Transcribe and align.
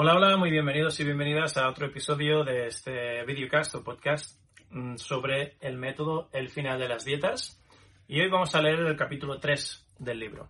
Hola, 0.00 0.14
hola, 0.14 0.36
muy 0.36 0.52
bienvenidos 0.52 1.00
y 1.00 1.04
bienvenidas 1.04 1.56
a 1.56 1.68
otro 1.68 1.86
episodio 1.86 2.44
de 2.44 2.68
este 2.68 3.24
videocast 3.24 3.74
o 3.74 3.82
podcast 3.82 4.40
mm, 4.70 4.94
sobre 4.94 5.56
el 5.58 5.76
método 5.76 6.28
El 6.32 6.50
final 6.50 6.78
de 6.78 6.86
las 6.86 7.04
dietas. 7.04 7.60
Y 8.06 8.20
hoy 8.20 8.30
vamos 8.30 8.54
a 8.54 8.62
leer 8.62 8.78
el 8.78 8.96
capítulo 8.96 9.40
3 9.40 9.96
del 9.98 10.20
libro. 10.20 10.48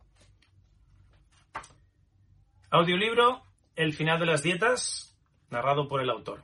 Audiolibro 2.69 3.43
El 3.75 3.95
final 3.95 4.21
de 4.21 4.27
las 4.27 4.43
dietas, 4.43 5.19
narrado 5.49 5.89
por 5.89 6.03
el 6.03 6.11
autor. 6.11 6.43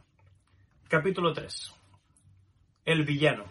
Capítulo 0.89 1.35
3. 1.35 1.75
El 2.87 3.05
villano. 3.05 3.45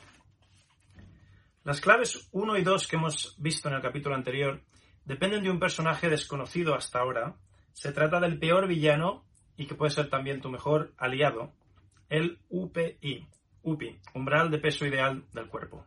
Las 1.64 1.80
claves 1.80 2.28
1 2.32 2.58
y 2.58 2.64
2 2.64 2.88
que 2.88 2.96
hemos 2.96 3.36
visto 3.38 3.70
en 3.70 3.76
el 3.76 3.84
capítulo 3.84 4.16
anterior 4.16 4.64
dependen 5.06 5.44
de 5.44 5.52
un 5.52 5.60
personaje 5.60 6.10
desconocido 6.10 6.74
hasta 6.74 7.02
ahora. 7.02 7.36
Se 7.74 7.92
trata 7.92 8.20
del 8.20 8.40
peor 8.40 8.68
villano 8.68 9.26
y 9.58 9.66
que 9.66 9.76
puede 9.76 9.92
ser 9.92 10.10
también 10.10 10.42
tu 10.42 10.50
mejor 10.50 10.94
aliado, 10.98 11.54
el 12.10 12.40
UPI, 12.50 13.28
UPI, 13.64 14.00
umbral 14.14 14.52
de 14.52 14.60
peso 14.60 14.86
ideal 14.86 15.24
del 15.34 15.48
cuerpo. 15.48 15.86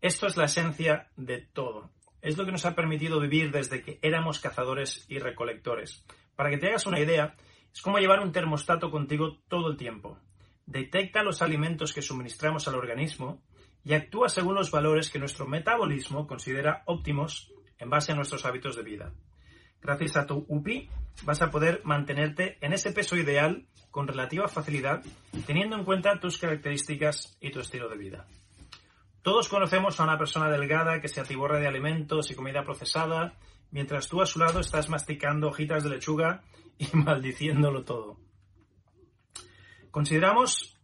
Esto 0.00 0.26
es 0.26 0.36
la 0.36 0.44
esencia 0.44 1.08
de 1.16 1.38
todo. 1.38 1.90
Es 2.20 2.36
lo 2.36 2.44
que 2.44 2.52
nos 2.52 2.64
ha 2.66 2.74
permitido 2.74 3.20
vivir 3.20 3.50
desde 3.50 3.82
que 3.82 3.98
éramos 4.02 4.38
cazadores 4.38 5.04
y 5.08 5.18
recolectores. 5.18 6.04
Para 6.36 6.50
que 6.50 6.58
te 6.58 6.68
hagas 6.68 6.86
una 6.86 7.00
idea, 7.00 7.34
es 7.72 7.82
como 7.82 7.98
llevar 7.98 8.20
un 8.20 8.32
termostato 8.32 8.90
contigo 8.90 9.38
todo 9.48 9.70
el 9.70 9.76
tiempo. 9.76 10.18
Detecta 10.66 11.22
los 11.22 11.42
alimentos 11.42 11.92
que 11.92 12.02
suministramos 12.02 12.68
al 12.68 12.74
organismo 12.74 13.42
y 13.84 13.94
actúa 13.94 14.28
según 14.28 14.54
los 14.54 14.70
valores 14.70 15.10
que 15.10 15.18
nuestro 15.18 15.46
metabolismo 15.46 16.26
considera 16.26 16.82
óptimos 16.86 17.52
en 17.78 17.90
base 17.90 18.12
a 18.12 18.14
nuestros 18.14 18.44
hábitos 18.44 18.76
de 18.76 18.82
vida. 18.82 19.12
Gracias 19.80 20.16
a 20.16 20.26
tu 20.26 20.44
UPI 20.48 20.88
vas 21.24 21.42
a 21.42 21.50
poder 21.50 21.80
mantenerte 21.84 22.58
en 22.60 22.72
ese 22.72 22.92
peso 22.92 23.16
ideal 23.16 23.66
con 23.90 24.06
relativa 24.06 24.48
facilidad, 24.48 25.02
teniendo 25.46 25.76
en 25.76 25.84
cuenta 25.84 26.20
tus 26.20 26.38
características 26.38 27.36
y 27.40 27.50
tu 27.50 27.60
estilo 27.60 27.88
de 27.88 27.96
vida. 27.96 28.26
Todos 29.22 29.48
conocemos 29.48 29.98
a 29.98 30.04
una 30.04 30.18
persona 30.18 30.48
delgada 30.48 31.00
que 31.00 31.08
se 31.08 31.20
atiborra 31.20 31.58
de 31.58 31.66
alimentos 31.66 32.30
y 32.30 32.34
comida 32.34 32.62
procesada, 32.62 33.34
mientras 33.70 34.08
tú 34.08 34.22
a 34.22 34.26
su 34.26 34.38
lado 34.38 34.60
estás 34.60 34.88
masticando 34.88 35.48
hojitas 35.48 35.82
de 35.82 35.90
lechuga 35.90 36.42
y 36.78 36.88
maldiciéndolo 36.96 37.84
todo. 37.84 38.16
Consideramos 39.90 40.78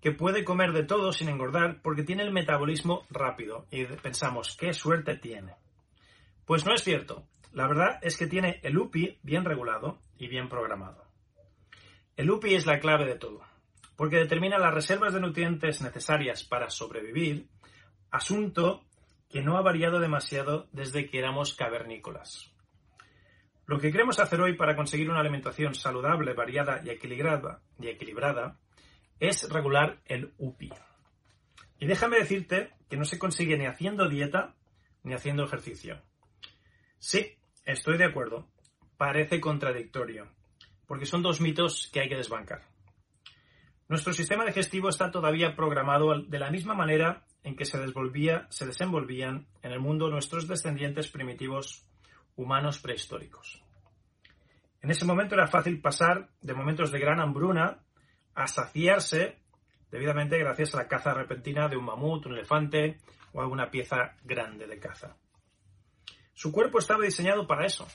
que 0.00 0.12
puede 0.12 0.44
comer 0.44 0.72
de 0.72 0.84
todo 0.84 1.12
sin 1.12 1.28
engordar 1.28 1.80
porque 1.82 2.04
tiene 2.04 2.22
el 2.22 2.32
metabolismo 2.32 3.02
rápido 3.10 3.66
y 3.70 3.84
pensamos, 3.84 4.56
qué 4.56 4.72
suerte 4.72 5.16
tiene. 5.16 5.54
Pues 6.44 6.64
no 6.64 6.72
es 6.72 6.84
cierto. 6.84 7.26
La 7.56 7.66
verdad 7.66 7.98
es 8.02 8.18
que 8.18 8.26
tiene 8.26 8.60
el 8.64 8.76
UPI 8.76 9.18
bien 9.22 9.46
regulado 9.46 9.98
y 10.18 10.28
bien 10.28 10.50
programado. 10.50 11.06
El 12.14 12.30
UPI 12.30 12.54
es 12.54 12.66
la 12.66 12.80
clave 12.80 13.06
de 13.06 13.14
todo, 13.14 13.40
porque 13.96 14.16
determina 14.16 14.58
las 14.58 14.74
reservas 14.74 15.14
de 15.14 15.20
nutrientes 15.20 15.80
necesarias 15.80 16.44
para 16.44 16.68
sobrevivir, 16.68 17.48
asunto 18.10 18.84
que 19.30 19.40
no 19.40 19.56
ha 19.56 19.62
variado 19.62 20.00
demasiado 20.00 20.68
desde 20.72 21.08
que 21.08 21.18
éramos 21.18 21.54
cavernícolas. 21.54 22.52
Lo 23.64 23.78
que 23.80 23.90
queremos 23.90 24.18
hacer 24.18 24.42
hoy 24.42 24.54
para 24.54 24.76
conseguir 24.76 25.08
una 25.08 25.20
alimentación 25.20 25.74
saludable, 25.74 26.34
variada 26.34 26.82
y 26.84 26.90
equilibrada, 26.90 27.62
y 27.80 27.88
equilibrada 27.88 28.58
es 29.18 29.50
regular 29.50 30.02
el 30.04 30.34
UPI. 30.36 30.74
Y 31.78 31.86
déjame 31.86 32.18
decirte 32.18 32.74
que 32.90 32.98
no 32.98 33.06
se 33.06 33.18
consigue 33.18 33.56
ni 33.56 33.64
haciendo 33.64 34.10
dieta 34.10 34.54
ni 35.04 35.14
haciendo 35.14 35.44
ejercicio. 35.44 36.02
Sí, 36.98 37.35
estoy 37.66 37.98
de 37.98 38.04
acuerdo. 38.04 38.46
Parece 38.96 39.40
contradictorio, 39.40 40.28
porque 40.86 41.04
son 41.04 41.22
dos 41.22 41.40
mitos 41.42 41.90
que 41.92 42.00
hay 42.00 42.08
que 42.08 42.16
desbancar. 42.16 42.62
Nuestro 43.88 44.14
sistema 44.14 44.44
digestivo 44.44 44.88
está 44.88 45.10
todavía 45.10 45.54
programado 45.54 46.18
de 46.18 46.38
la 46.38 46.50
misma 46.50 46.74
manera 46.74 47.26
en 47.42 47.54
que 47.54 47.64
se, 47.64 47.78
se 48.48 48.66
desenvolvían 48.66 49.46
en 49.62 49.72
el 49.72 49.80
mundo 49.80 50.08
nuestros 50.08 50.48
descendientes 50.48 51.08
primitivos 51.08 51.86
humanos 52.34 52.78
prehistóricos. 52.78 53.62
En 54.80 54.90
ese 54.90 55.04
momento 55.04 55.34
era 55.34 55.46
fácil 55.46 55.80
pasar 55.80 56.30
de 56.40 56.54
momentos 56.54 56.90
de 56.90 56.98
gran 56.98 57.20
hambruna 57.20 57.82
a 58.34 58.46
saciarse 58.46 59.38
debidamente 59.90 60.38
gracias 60.38 60.74
a 60.74 60.78
la 60.78 60.88
caza 60.88 61.14
repentina 61.14 61.68
de 61.68 61.76
un 61.76 61.84
mamut, 61.84 62.26
un 62.26 62.32
elefante 62.32 62.98
o 63.32 63.40
alguna 63.40 63.70
pieza 63.70 64.16
grande 64.24 64.66
de 64.66 64.78
caza. 64.78 65.16
Su 66.36 66.52
cuerpo 66.52 66.78
estaba 66.78 67.02
diseñado 67.02 67.46
para 67.46 67.64
eso, 67.64 67.88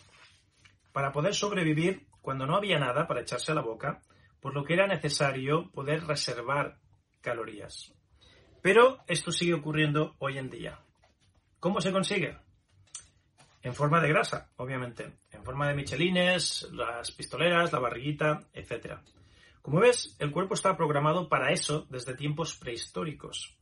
para 0.91 1.12
poder 1.12 1.35
sobrevivir 1.35 2.07
cuando 2.22 2.47
no 2.47 2.56
había 2.56 2.79
nada 2.79 3.06
para 3.06 3.22
echarse 3.22 3.52
a 3.52 3.56
la 3.56 3.62
boca, 3.62 4.02
por 4.40 4.56
lo 4.56 4.63
que 4.63 4.74
era 4.74 4.88
necesario 4.88 5.69
poder 5.69 6.07
reservar 6.07 6.79
calorías. 7.22 7.94
Pero 8.63 8.97
esto 9.06 9.31
sigue 9.31 9.53
ocurriendo 9.53 10.16
hoy 10.18 10.40
en 10.40 10.50
día. 10.50 10.79
¿Cómo 11.59 11.81
se 11.81 11.91
consigue? 11.91 12.35
En 13.62 13.75
forma 13.75 14.02
de 14.02 14.09
grasa, 14.09 14.50
obviamente, 14.56 15.19
en 15.29 15.44
forma 15.44 15.68
de 15.68 15.75
michelines, 15.75 16.68
las 16.72 17.12
pistoleras, 17.12 17.72
la 17.72 17.78
barriguita, 17.78 18.47
etc. 18.53 19.02
Como 19.62 19.81
ves, 19.81 20.16
el 20.18 20.31
cuerpo 20.31 20.56
está 20.56 20.75
programado 20.75 21.29
para 21.29 21.52
eso 21.52 21.85
desde 21.91 22.16
tiempos 22.16 22.56
prehistóricos. 22.56 23.56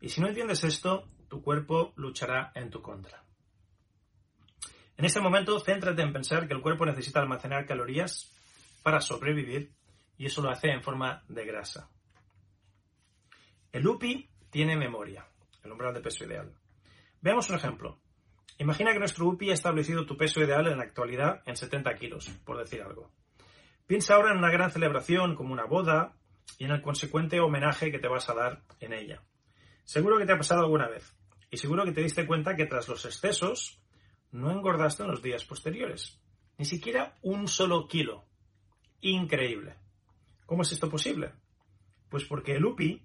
Y 0.00 0.08
si 0.08 0.20
no 0.20 0.26
entiendes 0.26 0.64
esto, 0.64 1.08
tu 1.28 1.40
cuerpo 1.40 1.92
luchará 1.94 2.50
en 2.56 2.70
tu 2.70 2.82
contra. 2.82 3.23
En 4.96 5.04
este 5.04 5.20
momento, 5.20 5.58
céntrate 5.60 6.02
en 6.02 6.12
pensar 6.12 6.46
que 6.46 6.54
el 6.54 6.62
cuerpo 6.62 6.86
necesita 6.86 7.20
almacenar 7.20 7.66
calorías 7.66 8.32
para 8.82 9.00
sobrevivir 9.00 9.72
y 10.16 10.26
eso 10.26 10.42
lo 10.42 10.50
hace 10.50 10.68
en 10.70 10.82
forma 10.82 11.24
de 11.28 11.44
grasa. 11.44 11.88
El 13.72 13.86
UPI 13.86 14.30
tiene 14.50 14.76
memoria, 14.76 15.26
el 15.64 15.72
umbral 15.72 15.94
de 15.94 16.00
peso 16.00 16.24
ideal. 16.24 16.52
Veamos 17.20 17.50
un 17.50 17.56
ejemplo. 17.56 17.98
Imagina 18.58 18.92
que 18.92 19.00
nuestro 19.00 19.26
UPI 19.26 19.50
ha 19.50 19.54
establecido 19.54 20.06
tu 20.06 20.16
peso 20.16 20.40
ideal 20.40 20.68
en 20.68 20.78
la 20.78 20.84
actualidad 20.84 21.42
en 21.44 21.56
70 21.56 21.92
kilos, 21.96 22.28
por 22.44 22.56
decir 22.58 22.82
algo. 22.82 23.10
Piensa 23.86 24.14
ahora 24.14 24.30
en 24.30 24.38
una 24.38 24.52
gran 24.52 24.70
celebración 24.70 25.34
como 25.34 25.52
una 25.52 25.64
boda 25.64 26.14
y 26.58 26.66
en 26.66 26.70
el 26.70 26.82
consecuente 26.82 27.40
homenaje 27.40 27.90
que 27.90 27.98
te 27.98 28.06
vas 28.06 28.28
a 28.28 28.34
dar 28.34 28.62
en 28.78 28.92
ella. 28.92 29.22
Seguro 29.82 30.18
que 30.18 30.24
te 30.24 30.32
ha 30.32 30.38
pasado 30.38 30.60
alguna 30.60 30.88
vez 30.88 31.16
y 31.50 31.56
seguro 31.56 31.84
que 31.84 31.92
te 31.92 32.00
diste 32.00 32.26
cuenta 32.26 32.54
que 32.54 32.66
tras 32.66 32.88
los 32.88 33.04
excesos 33.04 33.80
no 34.34 34.50
engordaste 34.50 35.04
en 35.04 35.10
los 35.10 35.22
días 35.22 35.44
posteriores. 35.44 36.20
Ni 36.58 36.64
siquiera 36.64 37.16
un 37.22 37.46
solo 37.46 37.86
kilo. 37.86 38.24
Increíble. 39.00 39.76
¿Cómo 40.44 40.62
es 40.62 40.72
esto 40.72 40.90
posible? 40.90 41.32
Pues 42.08 42.24
porque 42.24 42.56
el 42.56 42.64
UPI 42.64 43.00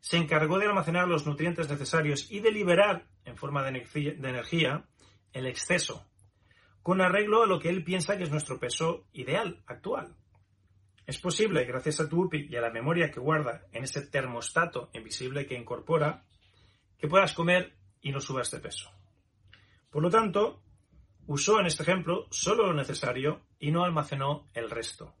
se 0.00 0.16
encargó 0.16 0.58
de 0.58 0.66
almacenar 0.66 1.06
los 1.06 1.24
nutrientes 1.24 1.70
necesarios 1.70 2.30
y 2.32 2.40
de 2.40 2.50
liberar 2.50 3.06
en 3.24 3.36
forma 3.36 3.62
de 3.62 3.86
energía 3.94 4.84
el 5.32 5.46
exceso, 5.46 6.04
con 6.82 7.00
arreglo 7.00 7.44
a 7.44 7.46
lo 7.46 7.60
que 7.60 7.68
él 7.68 7.84
piensa 7.84 8.18
que 8.18 8.24
es 8.24 8.30
nuestro 8.32 8.58
peso 8.58 9.06
ideal 9.12 9.62
actual. 9.66 10.16
Es 11.06 11.18
posible, 11.18 11.64
gracias 11.64 12.00
a 12.00 12.08
tu 12.08 12.24
UPI 12.24 12.48
y 12.50 12.56
a 12.56 12.60
la 12.60 12.70
memoria 12.70 13.10
que 13.12 13.20
guarda 13.20 13.66
en 13.72 13.84
ese 13.84 14.04
termostato 14.08 14.90
invisible 14.94 15.46
que 15.46 15.54
incorpora, 15.54 16.24
que 16.98 17.06
puedas 17.06 17.34
comer 17.34 17.76
y 18.00 18.10
no 18.10 18.20
subas 18.20 18.50
de 18.50 18.58
peso. 18.58 18.90
Por 19.90 20.02
lo 20.02 20.10
tanto, 20.10 20.62
Usó 21.26 21.60
en 21.60 21.66
este 21.66 21.82
ejemplo 21.82 22.26
solo 22.30 22.66
lo 22.66 22.74
necesario 22.74 23.42
y 23.58 23.70
no 23.70 23.84
almacenó 23.84 24.48
el 24.54 24.70
resto. 24.70 25.14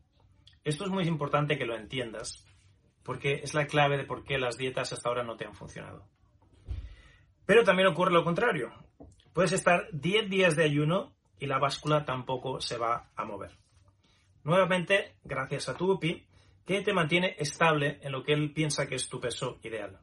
Esto 0.64 0.84
es 0.84 0.90
muy 0.90 1.04
importante 1.04 1.58
que 1.58 1.64
lo 1.64 1.76
entiendas, 1.76 2.44
porque 3.02 3.40
es 3.42 3.54
la 3.54 3.66
clave 3.66 3.96
de 3.96 4.04
por 4.04 4.24
qué 4.24 4.38
las 4.38 4.56
dietas 4.56 4.92
hasta 4.92 5.08
ahora 5.08 5.24
no 5.24 5.36
te 5.36 5.46
han 5.46 5.54
funcionado. 5.54 6.06
Pero 7.46 7.64
también 7.64 7.88
ocurre 7.88 8.12
lo 8.12 8.24
contrario. 8.24 8.72
Puedes 9.32 9.52
estar 9.52 9.88
10 9.92 10.28
días 10.28 10.56
de 10.56 10.64
ayuno 10.64 11.14
y 11.38 11.46
la 11.46 11.58
báscula 11.58 12.04
tampoco 12.04 12.60
se 12.60 12.78
va 12.78 13.10
a 13.16 13.24
mover. 13.24 13.58
Nuevamente, 14.44 15.16
gracias 15.24 15.68
a 15.68 15.76
tu 15.76 15.92
UPI, 15.92 16.26
que 16.64 16.82
te 16.82 16.92
mantiene 16.92 17.36
estable 17.38 17.98
en 18.02 18.12
lo 18.12 18.22
que 18.22 18.32
él 18.32 18.52
piensa 18.52 18.86
que 18.86 18.94
es 18.94 19.08
tu 19.08 19.20
peso 19.20 19.58
ideal. 19.62 20.00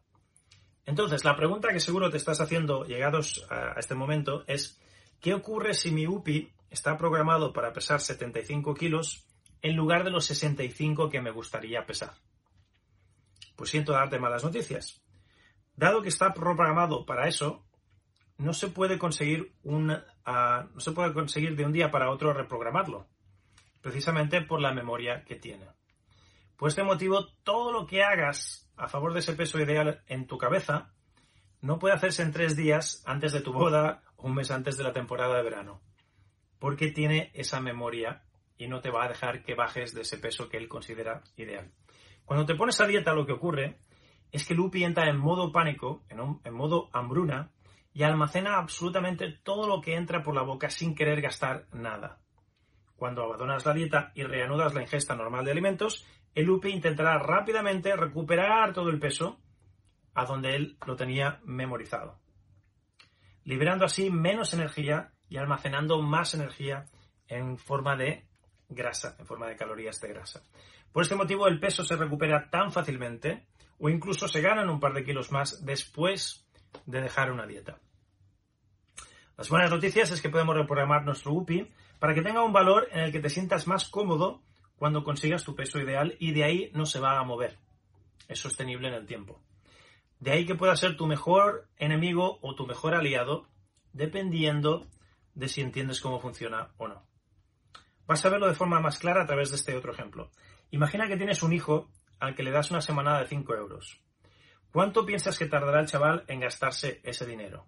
Entonces, 0.86 1.24
la 1.24 1.36
pregunta 1.36 1.70
que 1.70 1.80
seguro 1.80 2.10
te 2.10 2.18
estás 2.18 2.42
haciendo 2.42 2.84
llegados 2.84 3.46
a 3.50 3.80
este 3.80 3.96
momento 3.96 4.44
es, 4.48 4.82
¿qué 5.20 5.34
ocurre 5.34 5.74
si 5.74 5.92
mi 5.92 6.08
UPI 6.08 6.52
está 6.70 6.98
programado 6.98 7.54
para 7.54 7.74
pesar 7.74 8.02
75 8.02 8.74
kilos 8.74 9.26
en 9.62 9.76
lugar 9.76 10.04
de 10.04 10.12
los 10.12 10.26
65 10.26 11.10
que 11.10 11.22
me 11.22 11.32
gustaría 11.32 11.86
pesar? 11.86 12.14
Pues 13.56 13.70
siento 13.70 13.92
darte 13.92 14.20
malas 14.20 14.44
noticias. 14.44 15.02
Dado 15.76 16.02
que 16.02 16.10
está 16.10 16.34
programado 16.34 17.06
para 17.06 17.28
eso, 17.28 17.66
no 18.38 18.54
se 18.54 18.70
puede 18.70 18.98
conseguir 18.98 19.54
un, 19.64 19.92
ah, 20.26 20.68
no 20.74 20.80
se 20.80 20.92
puede 20.92 21.14
conseguir 21.14 21.56
de 21.56 21.66
un 21.66 21.74
día 21.74 21.92
para 21.92 22.10
otro 22.10 22.34
reprogramarlo, 22.34 23.08
precisamente 23.82 24.42
por 24.42 24.62
la 24.62 24.74
memoria 24.74 25.24
que 25.26 25.36
tiene. 25.36 25.68
Por 26.56 26.70
este 26.70 26.84
motivo, 26.84 27.28
todo 27.44 27.72
lo 27.72 27.86
que 27.86 28.04
hagas 28.04 28.70
a 28.76 28.88
favor 28.88 29.14
de 29.14 29.20
ese 29.20 29.34
peso 29.34 29.60
ideal 29.60 30.04
en 30.08 30.28
tu 30.28 30.38
cabeza 30.38 30.92
no 31.62 31.80
puede 31.80 31.96
hacerse 31.96 32.22
en 32.24 32.32
tres 32.32 32.56
días 32.56 33.04
antes 33.06 33.34
de 33.34 33.42
tu 33.42 33.52
boda 33.52 34.04
un 34.20 34.36
mes 34.36 34.52
antes 34.52 34.78
de 34.78 34.84
la 34.84 34.94
temporada 34.94 35.38
de 35.38 35.44
verano, 35.44 35.82
porque 36.60 36.92
tiene 36.92 37.32
esa 37.34 37.60
memoria 37.60 38.24
y 38.58 38.68
no 38.68 38.82
te 38.82 38.90
va 38.90 39.06
a 39.06 39.10
dejar 39.10 39.44
que 39.44 39.56
bajes 39.56 39.94
de 39.94 40.02
ese 40.02 40.18
peso 40.18 40.50
que 40.50 40.58
él 40.58 40.68
considera 40.68 41.24
ideal. 41.38 41.72
Cuando 42.26 42.46
te 42.46 42.56
pones 42.56 42.80
a 42.82 42.88
dieta 42.88 43.14
lo 43.14 43.26
que 43.26 43.34
ocurre 43.34 43.80
es 44.32 44.46
que 44.46 44.54
Lupi 44.54 44.84
entra 44.84 45.10
en 45.10 45.18
modo 45.18 45.52
pánico, 45.52 46.04
en, 46.10 46.20
en 46.44 46.54
modo 46.54 46.90
hambruna, 46.94 47.52
y 47.94 48.04
almacena 48.04 48.58
absolutamente 48.58 49.32
todo 49.44 49.68
lo 49.68 49.82
que 49.82 49.96
entra 49.96 50.22
por 50.22 50.36
la 50.36 50.44
boca 50.44 50.70
sin 50.70 50.94
querer 50.94 51.22
gastar 51.22 51.66
nada. 51.74 52.20
Cuando 52.96 53.24
abandonas 53.24 53.66
la 53.66 53.74
dieta 53.74 54.12
y 54.14 54.24
reanudas 54.24 54.74
la 54.74 54.82
ingesta 54.82 55.16
normal 55.16 55.46
de 55.46 55.52
alimentos, 55.52 56.06
el 56.36 56.50
UPI 56.50 56.70
intentará 56.70 57.18
rápidamente 57.18 57.96
recuperar 57.96 58.74
todo 58.74 58.90
el 58.90 59.00
peso 59.00 59.40
a 60.14 60.26
donde 60.26 60.56
él 60.56 60.78
lo 60.86 60.96
tenía 60.96 61.40
memorizado, 61.44 62.20
liberando 63.50 63.84
así 63.84 64.12
menos 64.12 64.54
energía 64.54 65.12
y 65.28 65.38
almacenando 65.38 66.00
más 66.04 66.36
energía 66.36 66.86
en 67.28 67.58
forma 67.58 67.96
de 67.96 68.28
grasa, 68.70 69.16
en 69.18 69.26
forma 69.26 69.48
de 69.48 69.56
calorías 69.56 70.00
de 70.00 70.10
grasa. 70.10 70.44
Por 70.92 71.02
este 71.02 71.16
motivo 71.16 71.48
el 71.48 71.60
peso 71.60 71.84
se 71.84 71.96
recupera 71.96 72.48
tan 72.52 72.72
fácilmente 72.72 73.48
o 73.80 73.90
incluso 73.90 74.28
se 74.28 74.42
ganan 74.42 74.70
un 74.70 74.80
par 74.80 74.94
de 74.94 75.04
kilos 75.04 75.32
más 75.32 75.66
después 75.66 76.48
de 76.86 77.02
dejar 77.02 77.32
una 77.32 77.48
dieta. 77.48 77.80
Las 79.36 79.50
buenas 79.50 79.72
noticias 79.72 80.12
es 80.12 80.22
que 80.22 80.30
podemos 80.30 80.56
reprogramar 80.56 81.04
nuestro 81.04 81.34
UPI 81.34 81.72
para 81.98 82.14
que 82.14 82.22
tenga 82.22 82.44
un 82.44 82.54
valor 82.54 82.88
en 82.92 83.00
el 83.00 83.12
que 83.12 83.20
te 83.20 83.32
sientas 83.32 83.66
más 83.66 83.90
cómodo 83.90 84.44
cuando 84.76 85.04
consigas 85.04 85.44
tu 85.44 85.56
peso 85.56 85.80
ideal 85.80 86.16
y 86.20 86.34
de 86.34 86.44
ahí 86.44 86.72
no 86.76 86.86
se 86.86 87.00
va 87.00 87.18
a 87.18 87.24
mover. 87.24 87.58
Es 88.28 88.38
sostenible 88.38 88.90
en 88.90 88.94
el 88.94 89.08
tiempo. 89.08 89.42
De 90.20 90.32
ahí 90.32 90.46
que 90.46 90.56
pueda 90.56 90.76
ser 90.76 90.98
tu 90.98 91.08
mejor 91.08 91.70
enemigo 91.78 92.40
o 92.42 92.54
tu 92.56 92.68
mejor 92.68 92.94
aliado, 92.94 93.48
dependiendo 93.94 94.88
de 95.34 95.48
si 95.48 95.62
entiendes 95.62 96.02
cómo 96.02 96.20
funciona 96.20 96.74
o 96.78 96.88
no. 96.88 97.08
Vas 98.06 98.26
a 98.26 98.30
verlo 98.30 98.48
de 98.48 98.56
forma 98.56 98.82
más 98.82 99.00
clara 99.00 99.24
a 99.24 99.26
través 99.26 99.50
de 99.50 99.56
este 99.56 99.76
otro 99.76 99.94
ejemplo. 99.94 100.32
Imagina 100.72 101.08
que 101.08 101.16
tienes 101.16 101.42
un 101.42 101.54
hijo 101.54 101.90
al 102.20 102.36
que 102.36 102.44
le 102.44 102.52
das 102.52 102.70
una 102.72 102.82
semanada 102.82 103.20
de 103.20 103.28
5 103.28 103.56
euros. 103.56 104.02
¿Cuánto 104.72 105.06
piensas 105.06 105.38
que 105.40 105.46
tardará 105.46 105.80
el 105.80 105.88
chaval 105.88 106.26
en 106.28 106.42
gastarse 106.42 107.00
ese 107.04 107.26
dinero? 107.26 107.66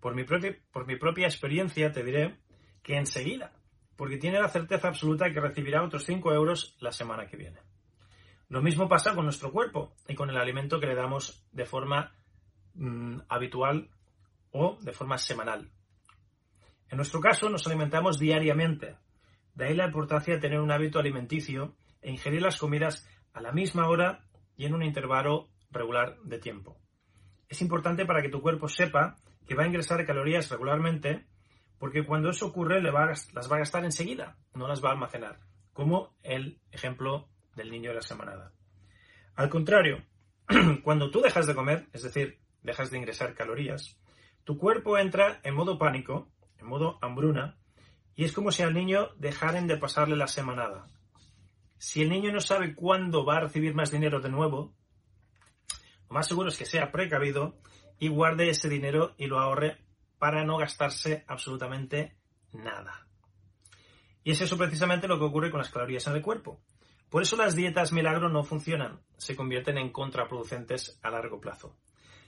Por 0.00 0.14
mi, 0.14 0.24
por 0.24 0.86
mi 0.86 0.96
propia 0.96 1.26
experiencia 1.26 1.92
te 1.92 2.02
diré 2.02 2.38
que 2.82 2.96
enseguida, 2.96 3.52
porque 3.96 4.16
tiene 4.16 4.40
la 4.40 4.48
certeza 4.48 4.88
absoluta 4.88 5.26
de 5.26 5.34
que 5.34 5.40
recibirá 5.40 5.82
otros 5.82 6.04
5 6.04 6.32
euros 6.32 6.76
la 6.80 6.92
semana 6.92 7.26
que 7.26 7.36
viene. 7.36 7.65
Lo 8.48 8.62
mismo 8.62 8.88
pasa 8.88 9.14
con 9.14 9.24
nuestro 9.24 9.50
cuerpo 9.50 9.92
y 10.06 10.14
con 10.14 10.30
el 10.30 10.36
alimento 10.36 10.78
que 10.78 10.86
le 10.86 10.94
damos 10.94 11.44
de 11.52 11.64
forma 11.64 12.12
mm, 12.74 13.18
habitual 13.28 13.90
o 14.52 14.78
de 14.80 14.92
forma 14.92 15.18
semanal. 15.18 15.70
En 16.88 16.96
nuestro 16.96 17.20
caso 17.20 17.48
nos 17.50 17.66
alimentamos 17.66 18.18
diariamente. 18.18 18.96
De 19.54 19.66
ahí 19.66 19.74
la 19.74 19.86
importancia 19.86 20.34
de 20.34 20.40
tener 20.40 20.60
un 20.60 20.70
hábito 20.70 20.98
alimenticio 20.98 21.74
e 22.00 22.10
ingerir 22.10 22.42
las 22.42 22.58
comidas 22.58 23.08
a 23.32 23.40
la 23.40 23.52
misma 23.52 23.88
hora 23.88 24.24
y 24.56 24.66
en 24.66 24.74
un 24.74 24.82
intervalo 24.82 25.48
regular 25.70 26.16
de 26.22 26.38
tiempo. 26.38 26.78
Es 27.48 27.60
importante 27.62 28.06
para 28.06 28.22
que 28.22 28.28
tu 28.28 28.40
cuerpo 28.40 28.68
sepa 28.68 29.16
que 29.46 29.54
va 29.54 29.64
a 29.64 29.66
ingresar 29.66 30.04
calorías 30.06 30.50
regularmente 30.50 31.26
porque 31.78 32.06
cuando 32.06 32.30
eso 32.30 32.46
ocurre 32.46 32.80
le 32.80 32.92
las 32.92 33.50
va 33.50 33.56
a 33.56 33.58
gastar 33.58 33.84
enseguida, 33.84 34.36
no 34.54 34.66
las 34.66 34.82
va 34.82 34.90
a 34.90 34.92
almacenar, 34.92 35.40
como 35.72 36.14
el 36.22 36.58
ejemplo 36.70 37.28
del 37.56 37.70
niño 37.70 37.90
de 37.90 37.96
la 37.96 38.02
semanada. 38.02 38.52
Al 39.34 39.48
contrario, 39.48 40.04
cuando 40.84 41.10
tú 41.10 41.20
dejas 41.20 41.46
de 41.46 41.54
comer, 41.54 41.88
es 41.92 42.02
decir, 42.02 42.38
dejas 42.62 42.90
de 42.90 42.98
ingresar 42.98 43.34
calorías, 43.34 43.98
tu 44.44 44.56
cuerpo 44.58 44.96
entra 44.98 45.40
en 45.42 45.54
modo 45.54 45.78
pánico, 45.78 46.30
en 46.58 46.66
modo 46.66 46.98
hambruna, 47.02 47.58
y 48.14 48.24
es 48.24 48.32
como 48.32 48.52
si 48.52 48.62
al 48.62 48.74
niño 48.74 49.10
dejaran 49.16 49.66
de 49.66 49.76
pasarle 49.76 50.16
la 50.16 50.28
semanada. 50.28 50.86
Si 51.78 52.02
el 52.02 52.08
niño 52.08 52.32
no 52.32 52.40
sabe 52.40 52.74
cuándo 52.74 53.24
va 53.24 53.38
a 53.38 53.40
recibir 53.40 53.74
más 53.74 53.90
dinero 53.90 54.20
de 54.20 54.30
nuevo, 54.30 54.74
lo 56.08 56.14
más 56.14 56.28
seguro 56.28 56.48
es 56.48 56.56
que 56.56 56.64
sea 56.64 56.92
precavido 56.92 57.58
y 57.98 58.08
guarde 58.08 58.48
ese 58.48 58.68
dinero 58.68 59.14
y 59.18 59.26
lo 59.26 59.38
ahorre 59.38 59.78
para 60.18 60.44
no 60.44 60.56
gastarse 60.56 61.24
absolutamente 61.26 62.16
nada. 62.52 63.06
Y 64.24 64.30
es 64.30 64.40
eso 64.40 64.56
precisamente 64.56 65.08
lo 65.08 65.18
que 65.18 65.24
ocurre 65.24 65.50
con 65.50 65.58
las 65.58 65.70
calorías 65.70 66.06
en 66.06 66.14
el 66.14 66.22
cuerpo. 66.22 66.60
Por 67.10 67.22
eso 67.22 67.36
las 67.36 67.54
dietas 67.54 67.92
milagro 67.92 68.28
no 68.28 68.42
funcionan, 68.42 69.00
se 69.16 69.36
convierten 69.36 69.78
en 69.78 69.90
contraproducentes 69.90 70.98
a 71.02 71.10
largo 71.10 71.40
plazo. 71.40 71.76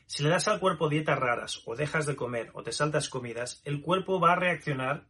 Si 0.06 0.22
le 0.22 0.30
das 0.30 0.48
al 0.48 0.60
cuerpo 0.60 0.88
dietas 0.88 1.18
raras 1.18 1.62
o 1.66 1.76
dejas 1.76 2.06
de 2.06 2.16
comer 2.16 2.50
o 2.54 2.62
te 2.62 2.72
saltas 2.72 3.08
comidas, 3.08 3.60
el 3.64 3.82
cuerpo 3.82 4.20
va 4.20 4.32
a 4.32 4.36
reaccionar, 4.36 5.06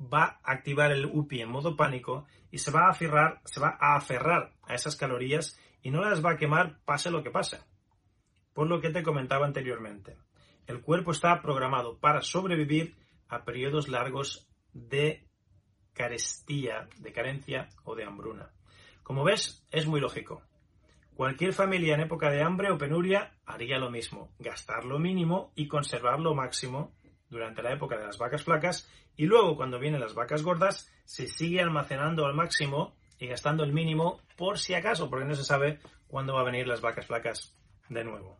va 0.00 0.40
a 0.42 0.52
activar 0.52 0.92
el 0.92 1.06
UPI 1.06 1.42
en 1.42 1.50
modo 1.50 1.76
pánico 1.76 2.26
y 2.50 2.58
se 2.58 2.70
va 2.70 2.86
a 2.86 2.90
aferrar, 2.90 3.40
se 3.44 3.60
va 3.60 3.78
a 3.80 3.96
aferrar 3.96 4.52
a 4.62 4.74
esas 4.74 4.96
calorías 4.96 5.58
y 5.82 5.90
no 5.90 6.02
las 6.02 6.24
va 6.24 6.32
a 6.32 6.36
quemar 6.36 6.80
pase 6.84 7.10
lo 7.10 7.22
que 7.22 7.30
pase. 7.30 7.60
Por 8.52 8.66
lo 8.66 8.80
que 8.80 8.90
te 8.90 9.02
comentaba 9.02 9.46
anteriormente. 9.46 10.18
El 10.66 10.82
cuerpo 10.82 11.12
está 11.12 11.40
programado 11.40 11.98
para 11.98 12.20
sobrevivir 12.20 12.96
a 13.28 13.44
periodos 13.44 13.88
largos 13.88 14.48
de 14.72 15.26
carestía, 15.94 16.88
de 16.98 17.12
carencia 17.12 17.68
o 17.84 17.94
de 17.94 18.04
hambruna. 18.04 18.50
Como 19.10 19.24
ves, 19.24 19.66
es 19.72 19.88
muy 19.88 20.00
lógico. 20.00 20.40
Cualquier 21.16 21.52
familia 21.52 21.96
en 21.96 22.02
época 22.02 22.30
de 22.30 22.44
hambre 22.44 22.70
o 22.70 22.78
penuria 22.78 23.32
haría 23.44 23.76
lo 23.76 23.90
mismo, 23.90 24.30
gastar 24.38 24.84
lo 24.84 25.00
mínimo 25.00 25.50
y 25.56 25.66
conservar 25.66 26.20
lo 26.20 26.32
máximo 26.36 26.94
durante 27.28 27.60
la 27.60 27.72
época 27.72 27.98
de 27.98 28.06
las 28.06 28.18
vacas 28.18 28.44
flacas 28.44 28.88
y 29.16 29.26
luego 29.26 29.56
cuando 29.56 29.80
vienen 29.80 29.98
las 30.00 30.14
vacas 30.14 30.44
gordas 30.44 30.88
se 31.06 31.26
sigue 31.26 31.60
almacenando 31.60 32.24
al 32.24 32.34
máximo 32.34 32.94
y 33.18 33.26
gastando 33.26 33.64
el 33.64 33.72
mínimo 33.72 34.20
por 34.36 34.60
si 34.60 34.74
acaso, 34.74 35.10
porque 35.10 35.26
no 35.26 35.34
se 35.34 35.42
sabe 35.42 35.80
cuándo 36.06 36.34
va 36.34 36.42
a 36.42 36.44
venir 36.44 36.68
las 36.68 36.80
vacas 36.80 37.06
flacas 37.06 37.58
de 37.88 38.04
nuevo. 38.04 38.38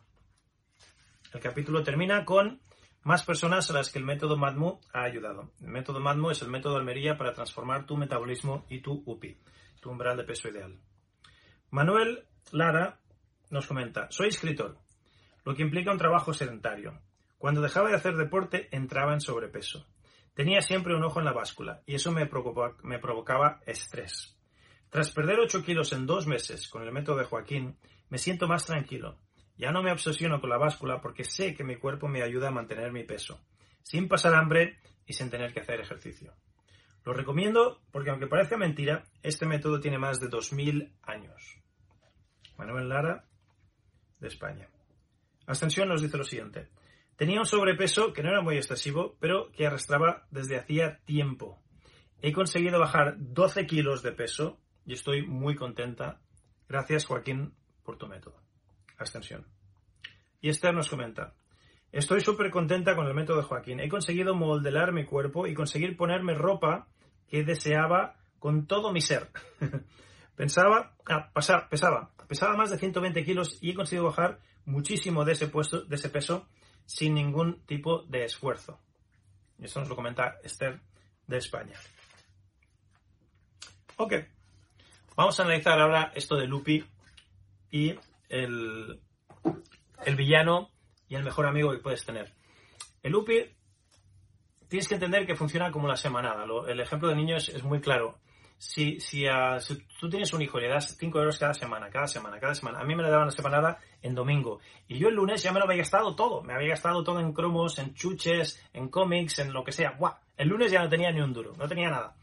El 1.35 1.41
capítulo 1.41 1.83
termina 1.83 2.25
con 2.25 2.61
más 3.03 3.25
personas 3.25 3.69
a 3.71 3.73
las 3.73 3.91
que 3.91 3.99
el 3.99 4.05
método 4.05 4.37
MADMU 4.37 4.79
ha 4.93 5.03
ayudado. 5.03 5.51
El 5.61 5.71
método 5.71 5.99
MADMU 5.99 6.31
es 6.31 6.43
el 6.43 6.49
método 6.49 6.77
Almería 6.77 7.19
para 7.19 7.33
transformar 7.33 7.87
tu 7.87 7.97
metabolismo 7.97 8.67
y 8.69 8.83
tu 8.83 9.03
UPI, 9.05 9.37
tu 9.81 9.91
umbral 9.91 10.17
de 10.17 10.25
peso 10.25 10.49
ideal. 10.49 10.79
Manuel 11.71 12.27
Lara 12.53 13.01
nos 13.51 13.67
comenta, 13.67 14.09
soy 14.11 14.29
escritor, 14.29 14.79
lo 15.45 15.55
que 15.55 15.63
implica 15.63 15.93
un 15.93 15.99
trabajo 15.99 16.33
sedentario. 16.33 17.01
Cuando 17.39 17.63
dejaba 17.63 17.89
de 17.89 17.97
hacer 17.97 18.17
deporte 18.17 18.69
entraba 18.71 19.15
en 19.15 19.21
sobrepeso. 19.21 19.87
Tenía 20.35 20.61
siempre 20.61 20.95
un 20.95 21.05
ojo 21.05 21.19
en 21.19 21.25
la 21.25 21.33
báscula 21.33 21.83
y 21.87 21.95
eso 21.95 22.13
me, 22.13 22.27
provocaba 22.27 23.61
estrés. 23.67 24.37
Tras 24.91 25.11
perder 25.13 25.39
8 25.41 25.65
kilos 25.65 25.93
en 25.93 26.07
dos 26.07 26.27
meses 26.27 26.69
con 26.69 26.83
el 26.83 26.93
método 26.93 27.19
de 27.19 27.25
Joaquín, 27.25 27.77
me 28.09 28.19
siento 28.19 28.47
más 28.47 28.67
tranquilo. 28.67 29.19
Ya 29.57 29.73
no 29.73 29.83
me 29.83 29.93
obsesiono 29.93 30.41
con 30.41 30.51
la 30.51 30.59
báscula 30.59 31.01
porque 31.01 31.25
sé 31.25 31.55
que 31.55 31.65
mi 31.65 31.77
cuerpo 31.77 32.09
me 32.09 32.23
ayuda 32.23 32.49
a 32.49 32.53
mantener 32.53 32.93
mi 32.93 33.05
peso, 33.05 33.41
sin 33.83 34.09
pasar 34.09 34.35
hambre 34.35 34.79
y 35.07 35.13
sin 35.13 35.31
tener 35.31 35.53
que 35.53 35.61
hacer 35.61 35.81
ejercicio. 35.81 36.35
Lo 37.05 37.13
recomiendo 37.13 37.81
porque 37.91 38.11
aunque 38.11 38.27
parezca 38.27 38.57
mentira, 38.57 39.05
este 39.23 39.47
método 39.47 39.81
tiene 39.81 39.99
más 39.99 40.21
de 40.21 40.29
2.000 40.29 40.93
años. 41.03 41.59
Manuel 42.57 42.89
Lara, 42.89 43.25
de 44.19 44.29
España. 44.29 44.69
Ascensión 45.47 45.89
nos 45.89 46.03
dice 46.03 46.19
lo 46.19 46.25
siguiente. 46.25 46.69
Tenía 47.17 47.41
un 47.41 47.47
sobrepeso 47.47 48.13
que 48.13 48.23
no 48.23 48.31
era 48.31 48.41
muy 48.41 48.57
excesivo, 48.57 49.17
pero 49.19 49.51
que 49.53 49.67
arrastraba 49.67 50.27
desde 50.31 50.59
hacía 50.59 51.01
tiempo. 51.05 51.63
He 52.23 52.33
conseguido 52.33 52.79
bajar 52.79 53.17
12 53.19 53.67
kilos 53.67 54.03
de 54.03 54.13
peso 54.13 54.61
y 54.85 54.93
estoy 54.93 55.27
muy 55.27 55.55
contenta. 55.55 56.21
Gracias, 56.69 57.07
Joaquín, 57.07 57.55
por 57.83 57.97
tu 57.97 58.07
método. 58.07 58.41
Ascensión. 58.99 59.47
Y 60.41 60.49
Esther 60.49 60.75
nos 60.75 60.89
comenta, 60.89 61.35
estoy 61.93 62.21
súper 62.21 62.51
contenta 62.51 62.95
con 62.95 63.07
el 63.07 63.15
método 63.15 63.39
de 63.39 63.45
Joaquín. 63.45 63.81
He 63.81 63.89
conseguido 63.89 64.35
modelar 64.35 64.93
mi 64.93 65.05
cuerpo 65.05 65.47
y 65.47 65.55
conseguir 65.55 65.97
ponerme 65.97 66.35
ropa 66.35 66.87
que 67.29 67.45
deseaba 67.45 68.17
con 68.39 68.67
todo 68.67 68.93
mi 68.93 69.01
ser. 69.01 69.29
Pensaba, 70.37 70.97
ah, 71.07 71.31
pasaba, 71.33 71.69
pesaba, 71.69 72.11
pesaba 72.27 72.57
más 72.57 72.71
de 72.71 72.79
120 72.79 73.25
kilos 73.25 73.59
y 73.61 73.71
he 73.71 73.75
conseguido 73.75 74.07
bajar 74.07 74.41
muchísimo 74.65 75.25
de 75.25 75.33
ese, 75.33 75.49
de 75.49 75.97
ese 75.97 76.09
peso 76.09 76.49
sin 76.87 77.15
ningún 77.15 77.61
tipo 77.67 78.05
de 78.05 78.25
esfuerzo. 78.25 78.81
Y 79.59 79.67
esto 79.67 79.81
nos 79.81 79.91
lo 79.91 79.97
comenta 79.97 80.39
Esther 80.43 80.81
de 81.27 81.37
España. 81.37 81.75
Ok, 83.97 84.15
vamos 85.15 85.39
a 85.39 85.43
analizar 85.43 85.79
ahora 85.79 86.11
esto 86.15 86.37
de 86.37 86.47
Lupi 86.47 86.83
y 87.71 87.95
el, 88.31 88.99
el 90.07 90.17
villano 90.17 90.71
y 91.11 91.17
el 91.17 91.25
mejor 91.25 91.47
amigo 91.47 91.73
que 91.73 91.79
puedes 91.79 92.07
tener. 92.07 92.33
El 93.03 93.13
Lupi 93.13 93.45
tienes 94.69 94.89
que 94.89 94.95
entender 94.95 95.27
que 95.27 95.35
funciona 95.35 95.71
como 95.73 95.89
la 95.89 95.97
semanada. 95.97 96.47
el 96.69 96.81
ejemplo 96.81 97.09
de 97.09 97.17
niño 97.17 97.37
es, 97.37 97.63
muy 97.65 97.81
claro. 97.81 98.19
Si, 98.57 99.01
si, 99.01 99.25
tú 99.99 100.09
tienes 100.09 100.33
un 100.33 100.43
hijo 100.43 100.59
y 100.59 100.63
le 100.63 100.69
das 100.69 100.97
5 100.97 101.19
euros 101.19 101.39
cada 101.39 101.53
semana, 101.53 101.91
cada 101.91 102.07
semana, 102.07 102.39
cada 102.39 102.55
semana, 102.55 102.79
a 102.79 102.85
mí 102.85 102.95
me 102.95 103.03
le 103.03 103.11
daban 103.11 103.27
la 103.27 103.33
semanada 103.33 103.79
en 104.03 104.15
domingo. 104.15 104.61
Y 104.87 104.99
yo 104.99 105.09
el 105.09 105.15
lunes 105.15 105.43
ya 105.43 105.51
me 105.51 105.59
lo 105.59 105.65
había 105.65 105.79
gastado 105.79 106.15
todo. 106.15 106.43
Me 106.43 106.55
había 106.55 106.69
gastado 106.69 107.03
todo 107.03 107.19
en 107.19 107.33
cromos, 107.33 107.79
en 107.79 107.93
chuches, 107.95 108.63
en 108.73 108.89
cómics, 108.89 109.41
en 109.41 109.53
lo 109.53 109.65
que 109.65 109.73
sea. 109.73 109.97
¡Buah! 109.99 110.15
El 110.37 110.49
lunes 110.49 110.71
ya 110.71 110.83
no 110.83 110.89
tenía 110.89 111.11
ni 111.11 111.21
un 111.21 111.33
duro, 111.33 111.55
no 111.59 111.67
tenía 111.67 111.91
nada. 111.91 112.15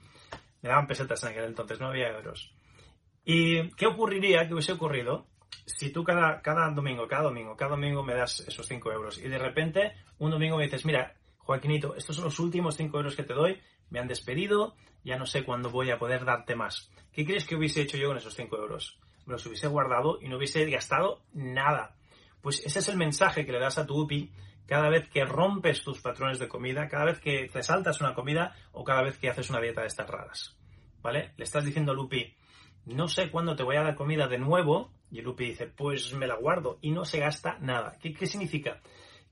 Me 0.61 0.69
daban 0.69 0.87
pesetas 0.87 1.21
en 1.23 1.29
aquel 1.29 1.45
entonces, 1.45 1.81
no 1.81 1.87
había 1.87 2.09
euros. 2.09 2.53
¿Y 3.25 3.69
qué 3.71 3.87
ocurriría, 3.87 4.47
qué 4.47 4.53
hubiese 4.53 4.71
ocurrido 4.71 5.27
si 5.65 5.91
tú 5.91 6.03
cada, 6.03 6.41
cada 6.41 6.69
domingo, 6.71 7.07
cada 7.07 7.23
domingo, 7.23 7.55
cada 7.55 7.71
domingo 7.71 8.03
me 8.03 8.13
das 8.13 8.41
esos 8.41 8.67
5 8.67 8.91
euros 8.91 9.17
y 9.17 9.27
de 9.27 9.37
repente 9.37 9.93
un 10.17 10.31
domingo 10.31 10.57
me 10.57 10.63
dices, 10.63 10.85
mira, 10.85 11.15
Joaquinito, 11.39 11.95
estos 11.95 12.15
son 12.15 12.25
los 12.25 12.39
últimos 12.39 12.75
5 12.75 12.97
euros 12.97 13.15
que 13.15 13.23
te 13.23 13.33
doy, 13.33 13.61
me 13.89 13.99
han 13.99 14.07
despedido, 14.07 14.75
ya 15.03 15.17
no 15.17 15.25
sé 15.25 15.43
cuándo 15.43 15.69
voy 15.69 15.91
a 15.91 15.99
poder 15.99 16.25
darte 16.25 16.55
más. 16.55 16.91
¿Qué 17.11 17.25
crees 17.25 17.45
que 17.45 17.55
hubiese 17.55 17.81
hecho 17.81 17.97
yo 17.97 18.07
con 18.09 18.17
esos 18.17 18.35
5 18.35 18.57
euros? 18.57 18.99
Me 19.25 19.33
los 19.33 19.45
hubiese 19.45 19.67
guardado 19.67 20.19
y 20.21 20.29
no 20.29 20.37
hubiese 20.37 20.65
gastado 20.69 21.21
nada. 21.33 21.95
Pues 22.41 22.65
ese 22.65 22.79
es 22.79 22.89
el 22.89 22.97
mensaje 22.97 23.45
que 23.45 23.51
le 23.51 23.59
das 23.59 23.77
a 23.77 23.85
tu 23.85 24.01
UPI 24.01 24.31
cada 24.67 24.89
vez 24.89 25.09
que 25.09 25.25
rompes 25.25 25.83
tus 25.83 26.01
patrones 26.01 26.39
de 26.39 26.47
comida, 26.47 26.87
cada 26.87 27.05
vez 27.05 27.19
que 27.19 27.47
te 27.47 27.63
saltas 27.63 28.01
una 28.01 28.13
comida 28.13 28.53
o 28.73 28.83
cada 28.83 29.01
vez 29.01 29.17
que 29.17 29.29
haces 29.29 29.49
una 29.49 29.61
dieta 29.61 29.81
de 29.81 29.87
estas 29.87 30.09
raras. 30.09 30.57
¿Vale? 31.01 31.33
Le 31.37 31.45
estás 31.45 31.63
diciendo 31.63 31.93
a 31.93 31.95
Lupi, 31.95 32.35
no 32.85 33.07
sé 33.07 33.31
cuándo 33.31 33.55
te 33.55 33.63
voy 33.63 33.77
a 33.77 33.83
dar 33.83 33.95
comida 33.95 34.27
de 34.27 34.37
nuevo, 34.37 34.91
y 35.11 35.21
Lupi 35.21 35.45
dice, 35.45 35.67
pues 35.67 36.13
me 36.13 36.27
la 36.27 36.35
guardo 36.35 36.77
y 36.81 36.91
no 36.91 37.05
se 37.05 37.19
gasta 37.19 37.57
nada. 37.59 37.97
¿Qué, 38.01 38.13
¿Qué, 38.13 38.27
significa? 38.27 38.81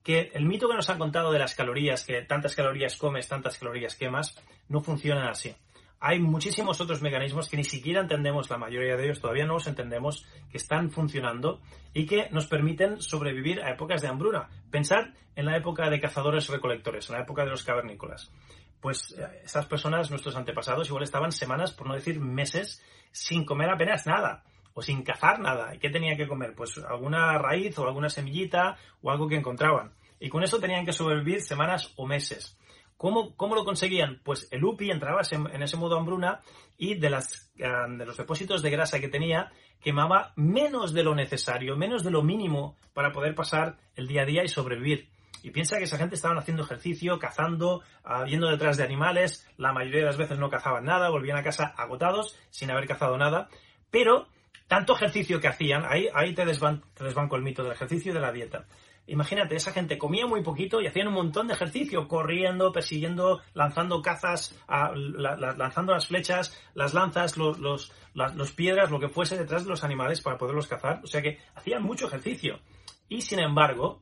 Que 0.03 0.32
el 0.34 0.46
mito 0.46 0.67
que 0.70 0.75
nos 0.75 0.89
han 0.89 1.00
contado 1.00 1.32
de 1.32 1.39
las 1.39 1.55
calorías, 1.55 2.05
que 2.05 2.22
tantas 2.22 2.55
calorías 2.55 2.96
comes, 2.96 3.27
tantas 3.27 3.58
calorías 3.58 3.96
quemas, 3.96 4.36
no 4.70 4.82
funciona 4.82 5.29
así. 5.29 5.55
Hay 6.00 6.20
muchísimos 6.20 6.79
otros 6.82 7.01
mecanismos 7.01 7.50
que 7.50 7.58
ni 7.58 7.63
siquiera 7.63 8.01
entendemos, 8.01 8.50
la 8.50 8.58
mayoría 8.58 8.96
de 8.96 9.05
ellos 9.05 9.22
todavía 9.22 9.46
no 9.46 9.53
los 9.53 9.67
entendemos, 9.67 10.25
que 10.51 10.58
están 10.58 10.91
funcionando 10.91 11.62
y 11.94 12.05
que 12.05 12.29
nos 12.32 12.48
permiten 12.48 13.01
sobrevivir 13.01 13.62
a 13.62 13.72
épocas 13.72 14.01
de 14.01 14.10
hambruna. 14.10 14.50
Pensar 14.70 15.13
en 15.36 15.46
la 15.46 15.58
época 15.58 15.89
de 15.89 16.00
cazadores-recolectores, 16.00 17.10
en 17.10 17.15
la 17.15 17.22
época 17.24 17.44
de 17.44 17.50
los 17.50 17.63
cavernícolas. 17.63 18.32
Pues 18.79 19.15
eh, 19.17 19.41
esas 19.44 19.65
personas, 19.65 20.12
nuestros 20.12 20.36
antepasados, 20.36 20.88
igual 20.89 21.03
estaban 21.03 21.32
semanas, 21.32 21.72
por 21.74 21.88
no 21.88 21.96
decir 21.96 22.20
meses, 22.20 22.84
sin 23.12 23.46
comer 23.46 23.70
apenas 23.70 24.05
nada 24.05 24.44
o 24.75 24.82
sin 24.82 25.03
cazar 25.03 25.39
nada. 25.39 25.74
¿Y 25.74 25.79
qué 25.79 25.89
tenía 25.89 26.15
que 26.15 26.27
comer? 26.27 26.53
Pues 26.53 26.77
alguna 26.77 27.38
raíz 27.39 27.79
o 27.79 27.88
alguna 27.88 28.10
semillita 28.10 28.77
o 29.01 29.10
algo 29.10 29.27
que 29.27 29.38
encontraban. 29.38 29.94
Y 30.20 30.29
con 30.29 30.44
eso 30.44 30.60
tenían 30.60 30.86
que 30.86 30.94
sobrevivir 30.94 31.41
semanas 31.41 31.94
o 31.96 32.05
meses. 32.05 32.60
¿Cómo, 32.98 33.36
cómo 33.36 33.55
lo 33.55 33.65
conseguían? 33.65 34.22
Pues 34.24 34.48
el 34.51 34.63
UPI 34.63 34.91
entraba 34.91 35.22
en 35.32 35.63
ese 35.63 35.77
modo 35.77 35.98
hambruna 35.98 36.41
y 36.77 36.96
de, 36.96 37.10
las, 37.10 37.51
de 37.55 38.05
los 38.05 38.17
depósitos 38.17 38.62
de 38.62 38.70
grasa 38.70 39.00
que 39.00 39.08
tenía 39.08 39.51
quemaba 39.82 40.34
menos 40.36 40.94
de 40.94 41.03
lo 41.03 41.15
necesario, 41.15 41.77
menos 41.77 42.03
de 42.03 42.12
lo 42.12 42.22
mínimo 42.22 42.75
para 42.94 43.12
poder 43.12 43.34
pasar 43.34 43.77
el 43.96 44.08
día 44.08 44.24
a 44.24 44.25
día 44.25 44.44
y 44.44 44.50
sobrevivir. 44.50 45.10
Y 45.41 45.51
piensa 45.51 45.77
que 45.77 45.84
esa 45.84 45.98
gente 45.98 46.15
estaban 46.15 46.38
haciendo 46.38 46.63
ejercicio, 46.63 47.20
cazando, 47.20 47.82
ah, 48.03 48.25
yendo 48.25 48.50
detrás 48.50 48.77
de 48.77 48.84
animales, 48.84 49.48
la 49.58 49.74
mayoría 49.74 50.00
de 50.00 50.08
las 50.08 50.17
veces 50.17 50.39
no 50.39 50.50
cazaban 50.50 50.86
nada, 50.86 51.10
volvían 51.10 51.38
a 51.38 51.44
casa 51.44 51.74
agotados, 51.77 52.38
sin 52.50 52.72
haber 52.72 52.88
cazado 52.88 53.17
nada, 53.17 53.48
pero 53.91 54.27
tanto 54.67 54.95
ejercicio 54.95 55.39
que 55.39 55.48
hacían, 55.48 55.84
ahí, 55.88 56.07
ahí 56.13 56.34
te, 56.34 56.45
desban, 56.45 56.84
te 56.93 57.03
desbanco 57.03 57.36
el 57.36 57.43
mito 57.43 57.63
del 57.63 57.74
ejercicio 57.74 58.12
y 58.12 58.15
de 58.15 58.22
la 58.22 58.31
dieta. 58.31 58.65
Imagínate, 59.07 59.55
esa 59.55 59.72
gente 59.72 60.00
comía 60.00 60.25
muy 60.25 60.41
poquito 60.41 60.81
y 60.81 60.88
hacían 60.88 61.07
un 61.10 61.13
montón 61.13 61.48
de 61.48 61.53
ejercicio, 61.53 62.07
corriendo, 62.07 62.72
persiguiendo, 62.72 63.41
lanzando 63.53 64.01
cazas, 64.01 64.60
lanzando 64.67 65.93
las 65.93 66.07
flechas, 66.07 66.60
las 66.74 66.95
lanzas, 66.95 67.38
los, 67.38 67.60
los, 67.60 67.93
los 68.13 68.51
piedras, 68.53 68.89
lo 68.89 69.00
que 69.00 69.10
fuese 69.10 69.38
detrás 69.38 69.63
de 69.63 69.69
los 69.69 69.84
animales 69.84 70.22
para 70.22 70.39
poderlos 70.39 70.67
cazar. 70.67 71.01
O 71.03 71.07
sea 71.07 71.22
que 71.22 71.38
hacían 71.53 71.84
mucho 71.84 72.07
ejercicio. 72.07 72.60
Y 73.07 73.22
sin 73.22 73.39
embargo, 73.39 74.01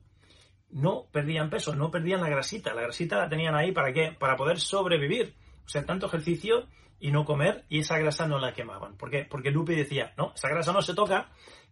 no 0.70 1.06
perdían 1.12 1.50
peso, 1.50 1.74
no 1.74 1.90
perdían 1.90 2.22
la 2.22 2.30
grasita. 2.30 2.72
La 2.72 2.82
grasita 2.82 3.18
la 3.18 3.28
tenían 3.28 3.54
ahí 3.54 3.72
para 3.72 3.92
qué? 3.92 4.16
Para 4.18 4.36
poder 4.36 4.58
sobrevivir. 4.58 5.34
O 5.66 5.68
sea, 5.68 5.84
tanto 5.84 6.06
ejercicio 6.06 6.66
y 7.00 7.10
no 7.10 7.24
comer 7.24 7.64
y 7.68 7.80
esa 7.80 7.98
grasa 7.98 8.26
no 8.26 8.38
la 8.38 8.52
quemaban. 8.52 8.96
¿Por 8.96 9.10
qué? 9.10 9.26
Porque 9.28 9.50
Lupe 9.50 9.74
decía, 9.74 10.14
no, 10.16 10.32
esa 10.34 10.48
grasa 10.48 10.72
no 10.72 10.82
se 10.82 10.94
toca, 10.94 11.30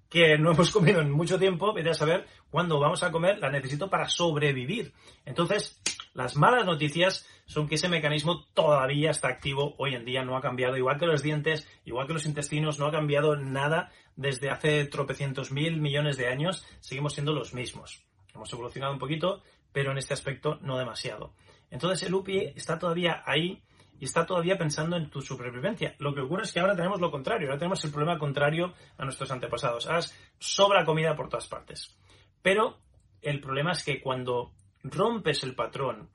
que 0.08 0.36
no 0.36 0.52
hemos 0.52 0.70
comido 0.72 1.00
en 1.00 1.10
mucho 1.10 1.38
tiempo, 1.38 1.72
vete 1.72 1.90
a 1.90 1.94
saber 1.94 2.26
cuándo 2.50 2.78
vamos 2.78 3.02
a 3.02 3.10
comer, 3.10 3.38
la 3.38 3.50
necesito 3.50 3.88
para 3.88 4.08
sobrevivir. 4.08 4.92
Entonces, 5.24 5.80
las 6.14 6.36
malas 6.36 6.66
noticias 6.66 7.26
son 7.46 7.66
que 7.66 7.76
ese 7.76 7.88
mecanismo 7.88 8.44
todavía 8.52 9.10
está 9.10 9.28
activo 9.28 9.74
hoy 9.78 9.94
en 9.94 10.04
día, 10.04 10.22
no 10.22 10.36
ha 10.36 10.42
cambiado, 10.42 10.76
igual 10.76 10.98
que 10.98 11.06
los 11.06 11.22
dientes, 11.22 11.66
igual 11.86 12.06
que 12.06 12.12
los 12.12 12.26
intestinos, 12.26 12.78
no 12.78 12.86
ha 12.86 12.92
cambiado 12.92 13.36
nada 13.36 13.90
desde 14.16 14.50
hace 14.50 14.84
tropecientos 14.84 15.50
mil 15.50 15.80
millones 15.80 16.18
de 16.18 16.28
años, 16.28 16.66
seguimos 16.80 17.14
siendo 17.14 17.32
los 17.32 17.54
mismos. 17.54 18.04
Hemos 18.34 18.52
evolucionado 18.52 18.92
un 18.92 18.98
poquito, 18.98 19.42
pero 19.72 19.92
en 19.92 19.98
este 19.98 20.12
aspecto 20.12 20.58
no 20.60 20.76
demasiado. 20.76 21.32
Entonces 21.70 22.06
el 22.06 22.14
UPI 22.14 22.52
está 22.54 22.78
todavía 22.78 23.22
ahí 23.24 23.62
y 24.02 24.04
está 24.04 24.26
todavía 24.26 24.58
pensando 24.58 24.96
en 24.96 25.08
tu 25.10 25.22
supervivencia. 25.22 25.94
Lo 26.00 26.12
que 26.12 26.22
ocurre 26.22 26.42
es 26.42 26.52
que 26.52 26.58
ahora 26.58 26.74
tenemos 26.74 27.00
lo 27.00 27.12
contrario, 27.12 27.46
ahora 27.46 27.60
tenemos 27.60 27.84
el 27.84 27.92
problema 27.92 28.18
contrario 28.18 28.74
a 28.98 29.04
nuestros 29.04 29.30
antepasados. 29.30 29.86
Ahora 29.86 30.00
sobra 30.40 30.84
comida 30.84 31.14
por 31.14 31.28
todas 31.28 31.46
partes. 31.46 31.96
Pero 32.42 32.78
el 33.20 33.40
problema 33.40 33.70
es 33.70 33.84
que 33.84 34.00
cuando 34.00 34.54
rompes 34.82 35.44
el 35.44 35.54
patrón, 35.54 36.10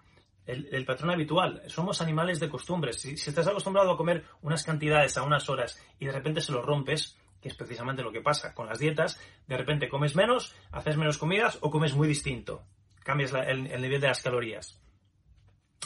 el, 0.46 0.84
patrón 0.84 1.12
habitual, 1.12 1.62
somos 1.68 2.02
animales 2.02 2.42
de 2.42 2.50
costumbres. 2.50 3.00
Si, 3.00 3.14
estás 3.14 3.48
acostumbrado 3.48 3.90
a 3.90 3.96
comer 3.96 4.26
unas 4.42 4.66
cantidades 4.66 5.18
a 5.18 5.24
unas 5.24 5.50
horas 5.50 5.82
y 5.98 6.08
de 6.08 6.12
repente 6.12 6.42
se 6.42 6.52
lo 6.52 6.62
rompes, 6.62 7.18
que 7.42 7.48
es 7.48 7.56
precisamente 7.56 8.04
lo 8.04 8.12
que 8.12 8.20
pasa 8.20 8.54
con 8.54 8.68
las 8.68 8.80
dietas, 8.80 9.18
de 9.48 9.56
repente 9.56 9.88
comes 9.88 10.14
menos, 10.14 10.54
haces 10.74 10.98
menos 10.98 11.18
comidas 11.18 11.58
o 11.62 11.72
comes 11.72 11.96
muy 11.96 12.10
distinto. 12.10 12.66
Cambias 13.06 13.32
el 13.32 13.82
nivel 13.82 14.02
de 14.02 14.10
las 14.10 14.22
calorías 14.22 14.78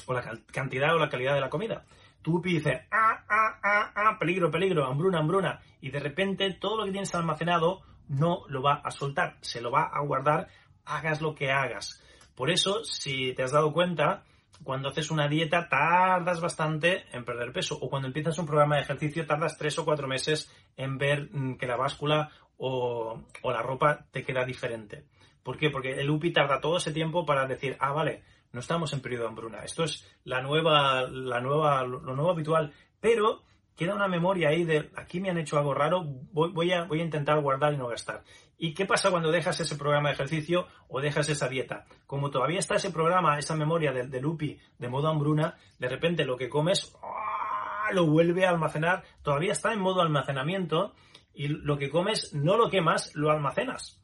o 0.05 0.13
la 0.13 0.23
cantidad 0.51 0.95
o 0.95 0.99
la 0.99 1.09
calidad 1.09 1.33
de 1.33 1.41
la 1.41 1.49
comida. 1.49 1.85
Tú 2.21 2.41
dices, 2.41 2.81
ah, 2.91 3.23
ah, 3.27 3.59
ah, 3.63 3.91
ah, 3.95 4.17
peligro, 4.19 4.51
peligro, 4.51 4.85
hambruna, 4.85 5.19
hambruna, 5.19 5.59
y 5.81 5.89
de 5.89 5.99
repente 5.99 6.53
todo 6.53 6.77
lo 6.77 6.85
que 6.85 6.91
tienes 6.91 7.13
almacenado 7.15 7.81
no 8.07 8.43
lo 8.47 8.61
va 8.61 8.81
a 8.83 8.91
soltar, 8.91 9.37
se 9.41 9.61
lo 9.61 9.71
va 9.71 9.83
a 9.83 10.01
guardar, 10.01 10.47
hagas 10.85 11.21
lo 11.21 11.33
que 11.33 11.51
hagas. 11.51 12.03
Por 12.35 12.51
eso, 12.51 12.83
si 12.83 13.33
te 13.33 13.43
has 13.43 13.51
dado 13.51 13.73
cuenta, 13.73 14.23
cuando 14.63 14.89
haces 14.89 15.09
una 15.09 15.27
dieta 15.27 15.67
tardas 15.67 16.41
bastante 16.41 17.05
en 17.11 17.25
perder 17.25 17.51
peso, 17.51 17.77
o 17.79 17.89
cuando 17.89 18.07
empiezas 18.07 18.37
un 18.37 18.45
programa 18.45 18.75
de 18.75 18.81
ejercicio 18.81 19.25
tardas 19.25 19.57
tres 19.57 19.77
o 19.79 19.85
cuatro 19.85 20.07
meses 20.07 20.51
en 20.77 20.97
ver 20.97 21.29
mm, 21.31 21.57
que 21.57 21.67
la 21.67 21.77
báscula 21.77 22.29
o, 22.57 23.23
o 23.41 23.51
la 23.51 23.61
ropa 23.63 24.05
te 24.11 24.23
queda 24.23 24.45
diferente. 24.45 25.05
¿Por 25.41 25.57
qué? 25.57 25.71
Porque 25.71 25.93
el 25.93 26.09
UPI 26.09 26.33
tarda 26.33 26.61
todo 26.61 26.77
ese 26.77 26.91
tiempo 26.91 27.25
para 27.25 27.47
decir, 27.47 27.75
ah, 27.79 27.91
vale, 27.91 28.23
no 28.51 28.59
estamos 28.59 28.93
en 28.93 29.01
periodo 29.01 29.23
de 29.23 29.29
hambruna. 29.29 29.59
Esto 29.59 29.83
es 29.83 30.07
la 30.23 30.41
nueva, 30.41 31.07
la 31.07 31.39
nueva, 31.39 31.83
lo 31.83 32.15
nuevo 32.15 32.31
habitual. 32.31 32.73
Pero 32.99 33.43
queda 33.75 33.95
una 33.95 34.07
memoria 34.07 34.49
ahí 34.49 34.63
de 34.63 34.91
aquí 34.95 35.19
me 35.19 35.29
han 35.29 35.37
hecho 35.37 35.57
algo 35.57 35.73
raro, 35.73 36.03
voy, 36.03 36.71
a, 36.71 36.83
voy 36.83 37.01
a 37.01 37.03
intentar 37.03 37.39
guardar 37.41 37.73
y 37.73 37.77
no 37.77 37.87
gastar. 37.87 38.23
¿Y 38.57 38.73
qué 38.73 38.85
pasa 38.85 39.09
cuando 39.09 39.31
dejas 39.31 39.59
ese 39.59 39.75
programa 39.75 40.09
de 40.09 40.15
ejercicio 40.15 40.67
o 40.87 41.01
dejas 41.01 41.29
esa 41.29 41.49
dieta? 41.49 41.85
Como 42.05 42.29
todavía 42.29 42.59
está 42.59 42.75
ese 42.75 42.91
programa, 42.91 43.39
esa 43.39 43.55
memoria 43.55 43.91
del, 43.91 44.11
del 44.11 44.25
UPI 44.25 44.59
de 44.77 44.87
modo 44.87 45.07
hambruna, 45.07 45.55
de 45.79 45.89
repente 45.89 46.25
lo 46.25 46.37
que 46.37 46.49
comes 46.49 46.95
¡ah! 47.01 47.91
lo 47.91 48.05
vuelve 48.05 48.45
a 48.45 48.49
almacenar, 48.49 49.03
todavía 49.23 49.51
está 49.51 49.73
en 49.73 49.79
modo 49.79 50.01
almacenamiento 50.01 50.93
y 51.33 51.47
lo 51.47 51.77
que 51.77 51.89
comes 51.89 52.33
no 52.33 52.57
lo 52.57 52.69
quemas, 52.69 53.15
lo 53.15 53.31
almacenas. 53.31 54.00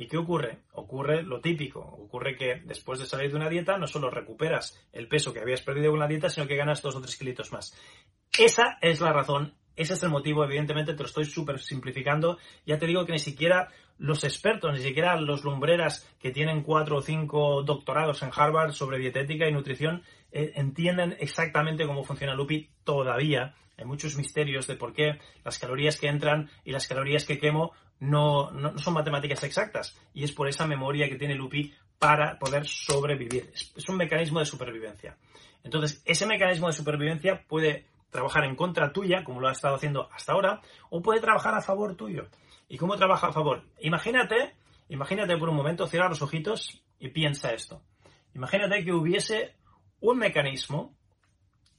¿Y 0.00 0.06
qué 0.06 0.16
ocurre? 0.16 0.60
Ocurre 0.72 1.22
lo 1.22 1.42
típico. 1.42 1.80
Ocurre 1.80 2.34
que 2.34 2.62
después 2.64 2.98
de 2.98 3.04
salir 3.04 3.30
de 3.30 3.36
una 3.36 3.50
dieta 3.50 3.76
no 3.76 3.86
solo 3.86 4.08
recuperas 4.08 4.82
el 4.94 5.08
peso 5.08 5.34
que 5.34 5.40
habías 5.40 5.60
perdido 5.60 5.90
con 5.90 6.00
la 6.00 6.08
dieta, 6.08 6.30
sino 6.30 6.46
que 6.46 6.56
ganas 6.56 6.80
dos 6.80 6.96
o 6.96 7.02
tres 7.02 7.18
kilitos 7.18 7.52
más. 7.52 7.78
Esa 8.38 8.78
es 8.80 9.02
la 9.02 9.12
razón, 9.12 9.52
ese 9.76 9.92
es 9.92 10.02
el 10.02 10.08
motivo. 10.08 10.42
Evidentemente 10.42 10.94
te 10.94 11.00
lo 11.00 11.04
estoy 11.04 11.26
súper 11.26 11.58
simplificando. 11.58 12.38
Ya 12.64 12.78
te 12.78 12.86
digo 12.86 13.04
que 13.04 13.12
ni 13.12 13.18
siquiera 13.18 13.68
los 13.98 14.24
expertos, 14.24 14.72
ni 14.72 14.80
siquiera 14.80 15.20
los 15.20 15.44
lumbreras 15.44 16.10
que 16.18 16.30
tienen 16.30 16.62
cuatro 16.62 16.96
o 16.96 17.02
cinco 17.02 17.62
doctorados 17.62 18.22
en 18.22 18.30
Harvard 18.34 18.72
sobre 18.72 18.96
dietética 18.96 19.50
y 19.50 19.52
nutrición, 19.52 20.02
eh, 20.32 20.52
entienden 20.54 21.14
exactamente 21.20 21.86
cómo 21.86 22.04
funciona 22.04 22.34
Lupi 22.34 22.70
todavía 22.84 23.54
Hay 23.76 23.84
muchos 23.84 24.16
misterios 24.16 24.66
de 24.66 24.76
por 24.76 24.94
qué 24.94 25.18
las 25.44 25.58
calorías 25.58 26.00
que 26.00 26.08
entran 26.08 26.48
y 26.64 26.72
las 26.72 26.88
calorías 26.88 27.26
que 27.26 27.38
quemo 27.38 27.72
no, 28.00 28.50
no, 28.50 28.76
son 28.78 28.94
matemáticas 28.94 29.44
exactas. 29.44 29.96
Y 30.12 30.24
es 30.24 30.32
por 30.32 30.48
esa 30.48 30.66
memoria 30.66 31.08
que 31.08 31.16
tiene 31.16 31.34
Lupi 31.34 31.72
para 31.98 32.38
poder 32.38 32.66
sobrevivir. 32.66 33.52
Es, 33.54 33.88
un 33.88 33.96
mecanismo 33.96 34.40
de 34.40 34.46
supervivencia. 34.46 35.16
Entonces, 35.62 36.02
ese 36.06 36.26
mecanismo 36.26 36.66
de 36.66 36.72
supervivencia 36.72 37.44
puede 37.46 37.86
trabajar 38.10 38.44
en 38.44 38.56
contra 38.56 38.92
tuya, 38.92 39.22
como 39.22 39.40
lo 39.40 39.48
ha 39.48 39.52
estado 39.52 39.76
haciendo 39.76 40.08
hasta 40.12 40.32
ahora, 40.32 40.60
o 40.88 41.02
puede 41.02 41.20
trabajar 41.20 41.54
a 41.54 41.60
favor 41.60 41.94
tuyo. 41.94 42.26
¿Y 42.68 42.78
cómo 42.78 42.96
trabaja 42.96 43.28
a 43.28 43.32
favor? 43.32 43.64
Imagínate, 43.80 44.54
imagínate 44.88 45.36
por 45.36 45.50
un 45.50 45.56
momento, 45.56 45.86
cierra 45.86 46.08
los 46.08 46.22
ojitos 46.22 46.82
y 46.98 47.10
piensa 47.10 47.52
esto. 47.52 47.82
Imagínate 48.34 48.84
que 48.84 48.92
hubiese 48.92 49.54
un 50.00 50.18
mecanismo 50.18 50.94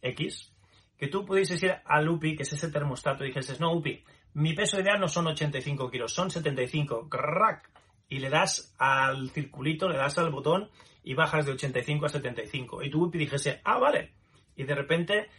X 0.01 0.53
que 0.97 1.07
tú 1.07 1.25
pudieses 1.25 1.61
ir 1.63 1.75
al 1.83 2.07
UPI, 2.07 2.35
que 2.35 2.43
es 2.43 2.53
ese 2.53 2.69
termostato, 2.69 3.23
y 3.23 3.29
dijeses, 3.29 3.59
no, 3.59 3.73
UPI, 3.73 4.03
mi 4.33 4.53
peso 4.53 4.79
ideal 4.79 4.99
no 4.99 5.07
son 5.07 5.27
85 5.27 5.89
kilos, 5.89 6.13
son 6.13 6.31
75. 6.31 7.09
¡Crack! 7.09 7.69
Y 8.09 8.19
le 8.19 8.29
das 8.29 8.75
al 8.77 9.29
circulito, 9.29 9.87
le 9.87 9.97
das 9.97 10.17
al 10.17 10.31
botón 10.31 10.69
y 11.03 11.13
bajas 11.13 11.45
de 11.45 11.53
85 11.53 12.05
a 12.05 12.09
75. 12.09 12.83
Y 12.83 12.89
tu 12.89 13.03
UPI 13.03 13.19
dijese, 13.19 13.61
ah, 13.63 13.79
vale. 13.79 14.13
Y 14.55 14.63
de 14.63 14.75
repente 14.75 15.29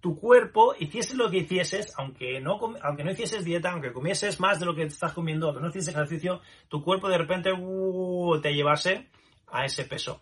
tu 0.00 0.18
cuerpo 0.18 0.74
hiciese 0.78 1.16
lo 1.16 1.30
que 1.30 1.38
hicieses, 1.38 1.94
aunque 1.96 2.40
no, 2.40 2.58
aunque 2.82 3.04
no 3.04 3.12
hicieses 3.12 3.44
dieta, 3.44 3.70
aunque 3.70 3.92
comieses 3.92 4.40
más 4.40 4.58
de 4.58 4.66
lo 4.66 4.74
que 4.74 4.82
estás 4.82 5.12
comiendo, 5.12 5.46
aunque 5.46 5.62
no 5.62 5.68
hicieses 5.68 5.94
ejercicio, 5.94 6.40
tu 6.68 6.82
cuerpo 6.82 7.08
de 7.08 7.18
repente 7.18 7.52
uh, 7.52 8.40
te 8.40 8.52
llevase 8.52 9.08
a 9.46 9.64
ese 9.64 9.84
peso. 9.84 10.20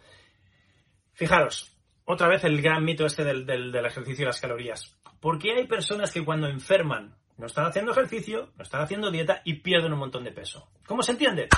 Fijaros, 1.15 1.75
otra 2.05 2.29
vez 2.29 2.45
el 2.45 2.61
gran 2.61 2.85
mito 2.85 3.07
este 3.07 3.25
del, 3.25 3.47
del, 3.47 3.75
ejercicio 3.87 4.25
y 4.25 4.27
las 4.27 4.41
calorías. 4.41 4.99
¿Por 5.19 5.39
qué 5.39 5.53
hay 5.53 5.67
personas 5.67 6.13
que 6.13 6.25
cuando 6.25 6.47
enferman 6.47 7.15
no 7.41 7.47
están 7.47 7.67
haciendo 7.67 7.93
ejercicio, 7.93 8.53
no 8.57 8.63
están 8.63 8.83
haciendo 8.83 9.11
dieta 9.11 9.43
y 9.45 9.55
pierden 9.55 9.93
un 9.93 9.99
montón 9.99 10.23
de 10.23 10.31
peso? 10.31 10.71
¿Cómo 10.87 11.03
se 11.03 11.13
entiende? 11.13 11.49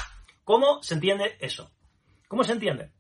¿Cómo 0.45 0.83
se 0.83 0.95
entiende 0.95 1.37
eso? 1.41 1.71
¿Cómo 2.29 2.45
se 2.45 2.53
entiende? 2.53 2.93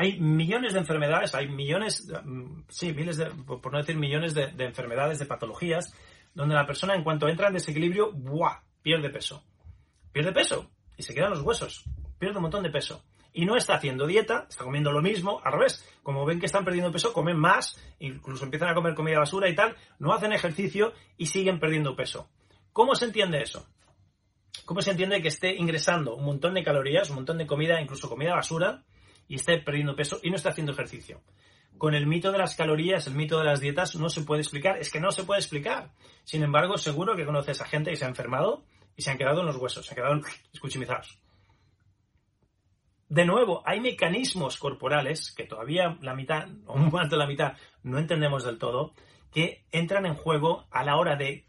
hay 0.00 0.18
millones 0.18 0.72
de 0.72 0.78
enfermedades, 0.78 1.34
hay 1.34 1.46
millones, 1.46 2.10
mm, 2.24 2.62
sí, 2.70 2.92
miles 2.94 3.18
de, 3.18 3.26
por 3.26 3.70
no 3.70 3.78
decir 3.78 3.96
millones 3.96 4.32
de, 4.32 4.44
enfermedades, 4.58 5.18
de 5.18 5.26
patologías, 5.26 5.94
donde 6.32 6.54
la 6.54 6.64
persona 6.64 6.94
en 6.94 7.04
cuanto 7.04 7.28
entra 7.28 7.48
en 7.48 7.52
desequilibrio, 7.54 8.10
¡buah! 8.12 8.62
pierde 8.80 9.10
peso. 9.10 9.44
Pierde 10.10 10.32
peso 10.32 10.70
y 10.96 11.02
se 11.02 11.14
quedan 11.14 11.30
los 11.30 11.42
huesos. 11.42 11.84
Pierde 12.18 12.36
un 12.36 12.42
montón 12.42 12.62
de 12.62 12.70
peso. 12.70 13.04
Y 13.32 13.46
no 13.46 13.56
está 13.56 13.74
haciendo 13.74 14.06
dieta, 14.06 14.46
está 14.48 14.64
comiendo 14.64 14.90
lo 14.92 15.02
mismo, 15.02 15.40
al 15.44 15.52
revés. 15.52 15.84
Como 16.02 16.24
ven 16.24 16.40
que 16.40 16.46
están 16.46 16.64
perdiendo 16.64 16.90
peso, 16.90 17.12
comen 17.12 17.38
más, 17.38 17.80
incluso 18.00 18.44
empiezan 18.44 18.68
a 18.68 18.74
comer 18.74 18.94
comida 18.94 19.18
basura 19.18 19.48
y 19.48 19.54
tal, 19.54 19.76
no 19.98 20.12
hacen 20.12 20.32
ejercicio 20.32 20.92
y 21.16 21.26
siguen 21.26 21.60
perdiendo 21.60 21.94
peso. 21.94 22.28
¿Cómo 22.72 22.94
se 22.94 23.04
entiende 23.04 23.42
eso? 23.42 23.66
¿Cómo 24.64 24.82
se 24.82 24.90
entiende 24.90 25.22
que 25.22 25.28
esté 25.28 25.54
ingresando 25.54 26.14
un 26.14 26.24
montón 26.24 26.54
de 26.54 26.64
calorías, 26.64 27.10
un 27.10 27.16
montón 27.16 27.38
de 27.38 27.46
comida, 27.46 27.80
incluso 27.80 28.08
comida 28.08 28.34
basura, 28.34 28.84
y 29.30 29.36
esté 29.36 29.58
perdiendo 29.58 29.94
peso 29.94 30.18
y 30.24 30.30
no 30.30 30.36
está 30.36 30.50
haciendo 30.50 30.72
ejercicio. 30.72 31.22
Con 31.78 31.94
el 31.94 32.08
mito 32.08 32.32
de 32.32 32.38
las 32.38 32.56
calorías, 32.56 33.06
el 33.06 33.14
mito 33.14 33.38
de 33.38 33.44
las 33.44 33.60
dietas, 33.60 33.94
no 33.94 34.10
se 34.10 34.22
puede 34.22 34.42
explicar. 34.42 34.78
Es 34.78 34.90
que 34.90 34.98
no 34.98 35.12
se 35.12 35.22
puede 35.22 35.40
explicar. 35.40 35.92
Sin 36.24 36.42
embargo, 36.42 36.76
seguro 36.76 37.14
que 37.14 37.24
conoces 37.24 37.60
a 37.60 37.64
gente 37.64 37.90
que 37.90 37.96
se 37.96 38.04
ha 38.04 38.08
enfermado 38.08 38.64
y 38.96 39.02
se 39.02 39.10
han 39.12 39.18
quedado 39.18 39.40
en 39.40 39.46
los 39.46 39.56
huesos, 39.56 39.86
se 39.86 39.92
han 39.92 39.96
quedado 39.96 40.20
escuchimizados. 40.52 41.16
De 43.10 43.24
nuevo, 43.24 43.60
hay 43.66 43.80
mecanismos 43.80 44.56
corporales 44.56 45.32
que 45.32 45.42
todavía 45.42 45.98
la 46.00 46.14
mitad, 46.14 46.46
o 46.66 46.78
más 46.92 47.10
de 47.10 47.16
la 47.16 47.26
mitad, 47.26 47.54
no 47.82 47.98
entendemos 47.98 48.44
del 48.44 48.56
todo, 48.56 48.94
que 49.32 49.64
entran 49.72 50.06
en 50.06 50.14
juego 50.14 50.66
a 50.70 50.84
la 50.84 50.96
hora 50.96 51.16
de 51.16 51.44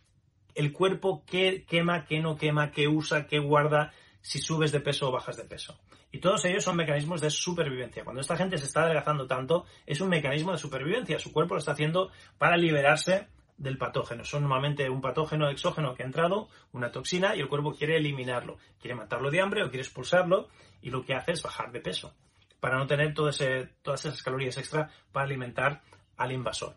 el 0.56 0.74
cuerpo 0.74 1.24
qué 1.25 1.63
quema, 1.68 2.03
qué 2.06 2.20
no 2.20 2.36
quema, 2.36 2.72
qué 2.72 2.88
usa, 2.88 3.27
qué 3.27 3.38
guarda, 3.38 3.94
si 4.22 4.39
subes 4.39 4.72
de 4.72 4.80
peso 4.80 5.10
o 5.10 5.12
bajas 5.12 5.38
de 5.38 5.46
peso. 5.46 5.80
Y 6.12 6.17
todos 6.17 6.43
ellos 6.45 6.63
son 6.63 6.78
mecanismos 6.78 7.21
de 7.21 7.30
supervivencia. 7.30 8.04
Cuando 8.04 8.21
esta 8.21 8.36
gente 8.36 8.58
se 8.58 8.65
está 8.65 8.82
adelgazando 8.82 9.28
tanto, 9.28 9.65
es 9.86 10.02
un 10.02 10.10
mecanismo 10.10 10.52
de 10.52 10.58
supervivencia. 10.58 11.19
Su 11.19 11.32
cuerpo 11.32 11.54
lo 11.54 11.60
está 11.60 11.74
haciendo 11.74 12.10
para 12.39 12.58
liberarse 12.58 13.28
del 13.62 13.78
patógeno. 13.78 14.26
Son 14.26 14.41
normalmente 14.41 14.89
un 14.89 15.02
patógeno 15.02 15.50
exógeno 15.50 15.93
que 15.93 16.04
ha 16.04 16.06
entrado, 16.06 16.50
una 16.71 16.91
toxina, 16.91 17.36
y 17.36 17.39
el 17.39 17.47
cuerpo 17.47 17.74
quiere 17.74 17.97
eliminarlo. 17.97 18.58
Quiere 18.80 18.95
matarlo 18.95 19.30
de 19.30 19.39
hambre 19.39 19.63
o 19.63 19.69
quiere 19.69 19.84
expulsarlo, 19.84 20.50
y 20.82 20.89
lo 20.89 21.06
que 21.06 21.13
hace 21.13 21.34
es 21.34 21.43
bajar 21.43 21.71
de 21.71 21.80
peso, 21.80 22.15
para 22.60 22.78
no 22.78 22.88
tener 22.88 23.13
todas 23.13 23.39
esas 23.39 24.24
calorías 24.24 24.58
extra 24.58 24.89
para 25.12 25.26
alimentar 25.26 25.82
al 26.17 26.32
invasor. 26.32 26.76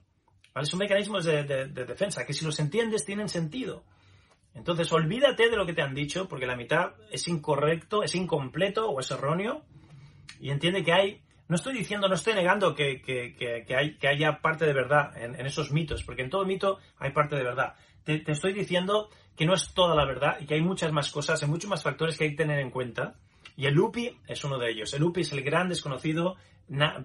Son 0.62 0.78
mecanismos 0.78 1.24
de 1.24 1.66
defensa 1.68 2.24
que 2.24 2.34
si 2.34 2.44
los 2.44 2.60
entiendes 2.60 3.04
tienen 3.04 3.28
sentido. 3.28 3.84
Entonces, 4.54 4.92
olvídate 4.92 5.50
de 5.50 5.56
lo 5.56 5.66
que 5.66 5.72
te 5.72 5.82
han 5.82 5.94
dicho, 5.94 6.28
porque 6.28 6.46
la 6.46 6.54
mitad 6.54 6.92
es 7.10 7.26
incorrecto, 7.26 8.02
es 8.02 8.14
incompleto 8.14 8.88
o 8.88 9.00
es 9.00 9.10
erróneo, 9.10 9.64
y 10.38 10.50
entiende 10.50 10.84
que 10.84 10.92
hay, 10.92 11.22
no 11.48 11.56
estoy 11.56 11.74
diciendo, 11.74 12.08
no 12.08 12.14
estoy 12.14 12.34
negando 12.34 12.74
que, 12.74 13.02
hay, 13.76 13.96
que 13.96 14.08
haya 14.08 14.40
parte 14.40 14.64
de 14.64 14.72
verdad 14.72 15.16
en, 15.16 15.34
esos 15.46 15.72
mitos, 15.72 16.02
porque 16.02 16.22
en 16.22 16.30
todo 16.30 16.44
mito 16.44 16.78
hay 16.98 17.12
parte 17.12 17.36
de 17.36 17.44
verdad. 17.44 17.74
Te, 18.02 18.22
estoy 18.30 18.52
diciendo 18.52 19.10
que 19.36 19.46
no 19.46 19.54
es 19.54 19.74
toda 19.74 19.94
la 19.94 20.06
verdad 20.06 20.38
y 20.40 20.46
que 20.46 20.54
hay 20.54 20.62
muchas 20.62 20.92
más 20.92 21.10
cosas, 21.10 21.42
hay 21.42 21.48
muchos 21.48 21.68
más 21.68 21.82
factores 21.82 22.16
que 22.16 22.24
hay 22.24 22.30
que 22.30 22.36
tener 22.36 22.60
en 22.60 22.70
cuenta, 22.70 23.16
y 23.56 23.66
el 23.66 23.78
UPI 23.78 24.18
es 24.26 24.42
uno 24.44 24.58
de 24.58 24.70
ellos. 24.70 24.94
El 24.94 25.04
UPI 25.04 25.20
es 25.20 25.32
el 25.32 25.42
gran 25.42 25.68
desconocido, 25.68 26.36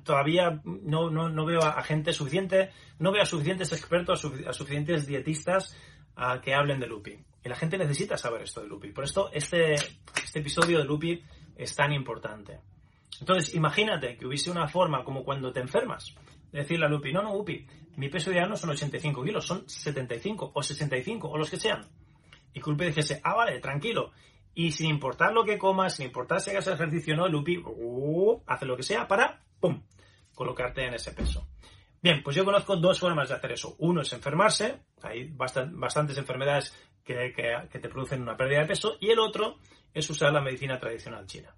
todavía 0.04 0.62
no, 0.64 1.10
no, 1.10 1.46
veo 1.46 1.62
a, 1.62 1.82
gente 1.84 2.14
suficiente, 2.14 2.72
no 2.98 3.12
veo 3.12 3.22
a 3.22 3.26
suficientes 3.26 3.72
expertos, 3.74 4.26
a 4.48 4.54
suficientes 4.54 5.06
dietistas 5.06 5.76
que 6.42 6.54
hablen 6.54 6.80
de 6.80 6.88
Lupi. 6.88 7.20
Y 7.44 7.50
la 7.50 7.56
gente 7.56 7.78
necesita 7.78 8.18
saber 8.18 8.42
esto 8.42 8.62
de 8.62 8.68
Lupi. 8.68 8.92
Por 8.92 9.04
esto 9.04 9.30
este, 9.32 9.74
este 9.74 10.40
episodio 10.40 10.80
de 10.80 10.86
Lupi 10.86 11.22
es 11.56 11.76
tan 11.76 11.94
importante. 11.94 12.60
Entonces, 13.20 13.54
imagínate 13.56 14.18
que 14.18 14.26
hubiese 14.26 14.52
una 14.52 14.68
forma 14.68 15.04
como 15.04 15.24
cuando 15.24 15.52
te 15.52 15.60
enfermas, 15.60 16.16
de 16.52 16.60
decirle 16.60 16.86
a 16.86 16.90
Lupi, 16.90 17.12
no, 17.12 17.22
no, 17.22 17.34
Lupi, 17.34 17.66
mi 17.98 18.10
peso 18.10 18.32
ideal 18.32 18.50
no 18.50 18.56
son 18.56 18.72
85 18.72 19.24
kilos, 19.24 19.46
son 19.46 19.68
75 19.68 20.52
o 20.54 20.64
65 20.64 21.30
o 21.30 21.38
los 21.38 21.50
que 21.50 21.58
sean. 21.58 21.86
Y 22.54 22.62
que 22.62 22.70
Lupi 22.70 22.86
dijese, 22.86 23.20
ah, 23.24 23.36
vale, 23.36 23.60
tranquilo. 23.60 24.12
Y 24.56 24.72
sin 24.72 24.90
importar 24.90 25.34
lo 25.34 25.44
que 25.44 25.58
comas, 25.58 25.96
sin 25.96 26.08
importar 26.08 26.42
si 26.42 26.50
hagas 26.50 26.68
ejercicio 26.68 27.14
o 27.14 27.18
no, 27.18 27.28
Lupi 27.28 27.58
uh, 27.58 28.42
hace 28.48 28.66
lo 28.66 28.76
que 28.76 28.84
sea 28.84 29.08
para, 29.08 29.42
¡pum!, 29.60 29.82
colocarte 30.34 30.86
en 30.86 30.94
ese 30.96 31.12
peso. 31.12 31.48
Bien, 32.02 32.24
pues 32.24 32.36
yo 32.36 32.46
conozco 32.46 32.78
dos 32.78 33.00
formas 33.00 33.30
de 33.30 33.36
hacer 33.36 33.52
eso. 33.52 33.76
Uno 33.80 34.02
es 34.02 34.14
enfermarse, 34.14 34.80
hay 35.02 35.30
bastantes 35.30 36.18
enfermedades 36.18 36.74
que, 37.04 37.34
te 37.70 37.90
producen 37.90 38.22
una 38.22 38.38
pérdida 38.38 38.62
de 38.62 38.68
peso, 38.68 38.98
y 39.00 39.10
el 39.10 39.20
otro 39.20 39.58
es 39.94 40.10
usar 40.10 40.32
la 40.32 40.42
medicina 40.42 40.80
tradicional 40.80 41.26
china. 41.26 41.54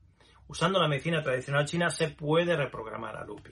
Usando 0.51 0.81
la 0.81 0.89
medicina 0.89 1.23
tradicional 1.23 1.63
china 1.63 1.89
se 1.89 2.09
puede 2.09 2.57
reprogramar 2.57 3.15
a 3.15 3.23
Lupi. 3.23 3.51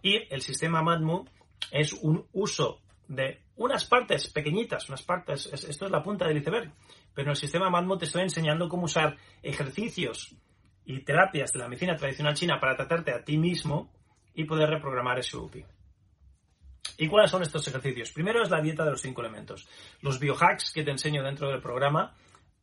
Y 0.00 0.22
el 0.32 0.40
sistema 0.40 0.80
MADMU 0.80 1.26
es 1.70 1.92
un 1.92 2.26
uso 2.32 2.80
de 3.06 3.42
unas 3.56 3.84
partes 3.84 4.30
pequeñitas, 4.30 4.88
unas 4.88 5.02
partes, 5.02 5.50
esto 5.52 5.84
es 5.84 5.92
la 5.92 6.02
punta 6.02 6.26
del 6.26 6.38
iceberg, 6.38 6.72
pero 7.12 7.26
en 7.26 7.32
el 7.32 7.36
sistema 7.36 7.68
MADMU 7.68 7.98
te 7.98 8.06
estoy 8.06 8.22
enseñando 8.22 8.70
cómo 8.70 8.84
usar 8.84 9.18
ejercicios 9.42 10.34
y 10.86 11.00
terapias 11.00 11.52
de 11.52 11.58
la 11.58 11.68
medicina 11.68 11.94
tradicional 11.94 12.32
china 12.32 12.58
para 12.58 12.74
tratarte 12.74 13.12
a 13.12 13.22
ti 13.22 13.36
mismo 13.36 13.92
y 14.34 14.44
poder 14.44 14.70
reprogramar 14.70 15.18
ese 15.18 15.36
Lupi. 15.36 15.62
¿Y 16.96 17.06
cuáles 17.06 17.30
son 17.30 17.42
estos 17.42 17.68
ejercicios? 17.68 18.12
Primero 18.12 18.42
es 18.42 18.48
la 18.48 18.62
dieta 18.62 18.82
de 18.82 18.92
los 18.92 19.02
cinco 19.02 19.20
elementos. 19.20 19.68
Los 20.00 20.18
biohacks 20.18 20.72
que 20.72 20.84
te 20.84 20.90
enseño 20.90 21.22
dentro 21.22 21.50
del 21.50 21.60
programa 21.60 22.14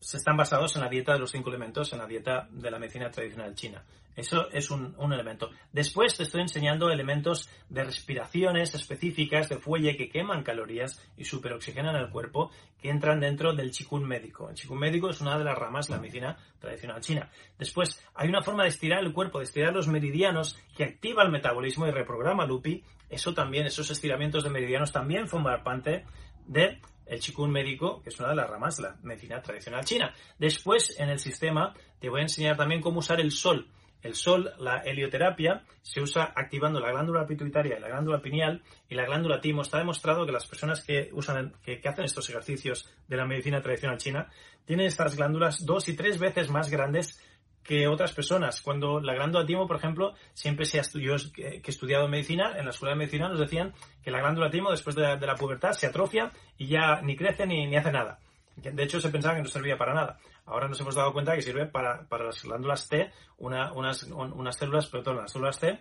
se 0.02 0.18
están 0.18 0.36
basados 0.36 0.76
en 0.76 0.82
la 0.82 0.90
dieta 0.90 1.14
de 1.14 1.20
los 1.20 1.32
cinco 1.32 1.50
elementos, 1.50 1.94
en 1.94 2.00
la 2.00 2.08
dieta 2.08 2.48
de 2.52 2.72
la 2.72 2.80
medicina 2.80 3.12
tradicional 3.12 3.54
china. 3.54 3.86
Eso 4.16 4.50
es 4.52 4.70
un, 4.72 4.96
elemento. 5.14 5.52
Después 5.72 6.18
te 6.18 6.24
estoy 6.24 6.42
enseñando 6.42 6.90
elementos 6.90 7.50
de 7.70 7.84
respiraciones 7.84 8.74
específicas 8.74 9.48
de 9.48 9.58
fuelle 9.58 9.96
que 9.96 10.10
queman 10.10 10.44
calorías 10.44 11.02
y 11.16 11.24
superoxigenan 11.24 11.96
el 11.96 12.10
cuerpo 12.10 12.52
que 12.82 12.90
entran 12.90 13.22
dentro 13.22 13.54
del 13.54 13.72
chikun 13.72 14.06
médico. 14.06 14.50
El 14.50 14.56
chikun 14.56 14.80
médico 14.80 15.10
es 15.10 15.22
una 15.22 15.38
de 15.38 15.46
las 15.46 15.58
ramas 15.58 15.88
de 15.88 15.94
la 15.94 16.02
medicina 16.02 16.38
tradicional 16.60 17.00
china. 17.00 17.30
Después 17.58 18.04
hay 18.16 18.28
una 18.28 18.42
forma 18.42 18.64
de 18.64 18.70
estirar 18.70 19.00
el 19.00 19.14
cuerpo, 19.14 19.38
de 19.38 19.46
estirar 19.46 19.74
los 19.74 19.88
meridianos 19.88 20.60
que 20.76 20.84
activa 20.84 21.24
el 21.24 21.32
metabolismo 21.32 21.88
y 21.88 21.92
reprograma 21.92 22.46
Lupi. 22.46 22.84
Eso 23.10 23.34
también, 23.34 23.66
esos 23.66 23.92
estiramientos 23.92 24.44
de 24.44 24.50
meridianos 24.50 24.92
también 24.92 25.30
forman 25.30 25.64
parte 25.64 26.06
de 26.48 26.82
el 27.12 27.20
chikun 27.20 27.52
médico, 27.52 28.02
que 28.02 28.10
es 28.10 28.20
una 28.22 28.30
de 28.30 28.36
las 28.36 28.50
ramas 28.50 28.78
de 28.78 28.84
la 28.84 28.96
medicina 29.04 29.42
tradicional 29.42 29.84
china. 29.84 30.14
Después, 30.40 30.98
en 30.98 31.10
el 31.10 31.20
sistema, 31.20 31.74
te 32.00 32.08
voy 32.08 32.22
a 32.22 32.24
enseñar 32.24 32.56
también 32.56 32.80
cómo 32.80 33.00
usar 33.00 33.20
el 33.20 33.32
sol. 33.32 33.68
El 34.02 34.16
sol, 34.16 34.52
la 34.58 34.78
helioterapia, 34.78 35.64
se 35.82 36.00
usa 36.00 36.32
activando 36.34 36.80
la 36.80 36.90
glándula 36.90 37.28
pituitaria 37.28 37.78
y 37.78 37.82
la 37.82 37.90
glándula 37.90 38.22
pineal 38.22 38.64
y 38.90 38.96
la 38.96 39.06
glándula 39.06 39.42
timo. 39.42 39.62
Está 39.62 39.78
demostrado 39.78 40.26
que 40.26 40.32
las 40.32 40.48
personas 40.48 40.86
que, 40.86 41.10
usan, 41.12 41.54
que, 41.64 41.82
hacen 41.84 42.06
estos 42.06 42.30
ejercicios 42.30 42.90
de 43.10 43.18
la 43.18 43.26
medicina 43.26 43.62
tradicional 43.62 43.98
china 43.98 44.30
tienen 44.64 44.86
estas 44.86 45.18
glándulas 45.18 45.66
dos 45.66 45.90
y 45.90 45.96
tres 45.98 46.18
veces 46.18 46.50
más 46.50 46.70
grandes 46.70 47.22
que 47.64 47.88
otras 47.88 48.14
personas. 48.14 48.62
Cuando 48.62 49.00
la 49.00 49.14
glándula 49.14 49.46
timo, 49.46 49.68
por 49.68 49.78
ejemplo, 49.78 50.14
siempre 50.34 50.66
se 50.66 50.80
ha 50.80 50.84
yo 50.94 51.16
que 51.34 51.62
he 51.64 51.70
estudiado 51.70 52.08
medicina, 52.08 52.58
en 52.58 52.66
la 52.66 52.72
escuela 52.72 52.94
de 52.94 53.00
medicina 53.00 53.30
nos 53.30 53.40
decían 53.40 53.74
que 54.04 54.12
la 54.12 54.20
glándula 54.20 54.50
timo 54.50 54.72
después 54.72 54.96
de 54.96 55.18
la, 55.20 55.36
pubertad 55.36 55.72
se 55.74 55.88
atrofia 55.88 56.32
y 56.58 56.68
ya 56.68 57.02
ni 57.02 57.16
crece 57.16 57.46
ni, 57.46 57.68
ni, 57.68 57.76
hace 57.76 57.92
nada. 57.92 58.20
De 58.56 58.84
hecho, 58.84 59.00
se 59.00 59.10
pensaba 59.10 59.36
que 59.36 59.44
no 59.44 59.48
servía 59.48 59.78
para 59.78 59.94
nada. 59.94 60.18
Ahora 60.46 60.68
nos 60.68 60.80
hemos 60.82 60.96
dado 60.96 61.14
cuenta 61.14 61.36
que 61.36 61.42
sirve 61.42 61.66
para, 61.66 62.04
para 62.08 62.26
las 62.26 62.44
glándulas 62.44 62.88
T, 62.90 63.12
una, 63.38 63.72
unas, 63.74 64.04
unas 64.04 64.56
células, 64.56 64.88
perdón, 64.88 65.18
las 65.18 65.32
células 65.32 65.60
T 65.60 65.80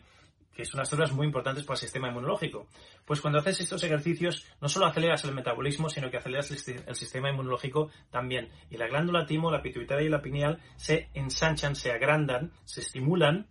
que 0.55 0.65
son 0.65 0.79
unas 0.79 0.89
células 0.89 1.13
muy 1.13 1.27
importantes 1.27 1.65
para 1.65 1.75
el 1.75 1.81
sistema 1.81 2.09
inmunológico. 2.09 2.69
Pues 3.05 3.21
cuando 3.21 3.39
haces 3.39 3.61
estos 3.61 3.83
ejercicios, 3.85 4.47
no 4.61 4.69
solo 4.69 4.87
aceleras 4.87 5.25
el 5.25 5.33
metabolismo, 5.33 5.89
sino 5.89 6.11
que 6.11 6.19
aceleras 6.19 6.51
el, 6.51 6.95
sistema 6.95 7.31
inmunológico 7.31 7.91
también. 8.11 8.51
Y 8.71 8.77
la 8.77 8.89
glándula 8.89 9.27
timo, 9.27 9.51
la 9.51 9.63
pituitaria 9.63 10.07
y 10.07 10.11
la 10.11 10.23
pineal 10.23 10.61
se 10.77 11.09
ensanchan, 11.15 11.77
se 11.77 11.93
agrandan, 11.93 12.53
se 12.65 12.81
estimulan 12.81 13.47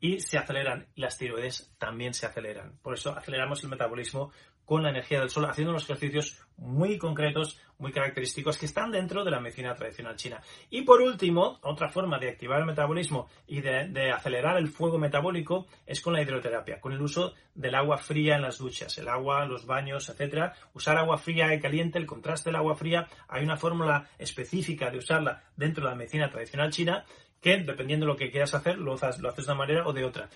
y 0.00 0.20
se 0.20 0.38
aceleran. 0.38 0.88
Y 0.94 1.02
las 1.02 1.18
tiroides 1.18 1.72
también 1.78 2.14
se 2.14 2.26
aceleran. 2.26 2.78
Por 2.82 2.94
eso 2.94 3.16
aceleramos 3.16 3.62
el 3.62 3.70
metabolismo 3.70 4.32
con 4.70 4.84
la 4.84 4.90
energía 4.90 5.18
del 5.18 5.30
sol, 5.30 5.46
haciendo 5.46 5.72
unos 5.72 5.82
ejercicios 5.82 6.38
muy 6.56 6.96
concretos, 6.96 7.60
muy 7.78 7.90
característicos, 7.90 8.56
que 8.56 8.66
están 8.66 8.92
dentro 8.92 9.24
de 9.24 9.32
la 9.32 9.40
medicina 9.40 9.74
tradicional 9.74 10.14
china. 10.14 10.40
Y 10.70 10.82
por 10.82 11.02
último, 11.02 11.58
otra 11.62 11.88
forma 11.88 12.20
de 12.20 12.28
activar 12.28 12.60
el 12.60 12.66
metabolismo 12.66 13.28
y 13.48 13.62
de, 13.62 14.12
acelerar 14.12 14.58
el 14.58 14.68
fuego 14.68 14.96
metabólico 14.96 15.66
es 15.84 16.00
con 16.00 16.12
la 16.12 16.22
hidroterapia, 16.22 16.80
con 16.80 16.92
el 16.92 17.02
uso 17.02 17.34
del 17.52 17.74
agua 17.74 17.98
fría 17.98 18.36
en 18.36 18.42
las 18.42 18.58
duchas, 18.58 18.96
el 18.98 19.08
agua, 19.08 19.44
los 19.44 19.66
baños, 19.66 20.08
etcétera. 20.08 20.54
Usar 20.72 20.98
agua 20.98 21.18
fría 21.18 21.52
y 21.52 21.58
caliente, 21.58 21.98
el 21.98 22.06
contraste 22.06 22.50
del 22.50 22.56
agua 22.56 22.76
fría, 22.76 23.08
hay 23.26 23.42
una 23.42 23.56
fórmula 23.56 24.08
específica 24.20 24.88
de 24.88 24.98
usarla 24.98 25.42
dentro 25.56 25.82
de 25.82 25.90
la 25.90 25.96
medicina 25.96 26.30
tradicional 26.30 26.70
china 26.70 27.04
que 27.40 27.56
dependiendo 27.56 28.06
de 28.06 28.12
lo 28.12 28.16
que 28.16 28.30
quieras 28.30 28.54
hacer, 28.54 28.78
lo 28.78 28.94
haces, 28.94 29.18
lo 29.18 29.30
haces 29.30 29.46
de 29.46 29.52
una 29.52 29.58
manera 29.58 29.84
o 29.84 29.92
de 29.92 30.04
otra. 30.04 30.28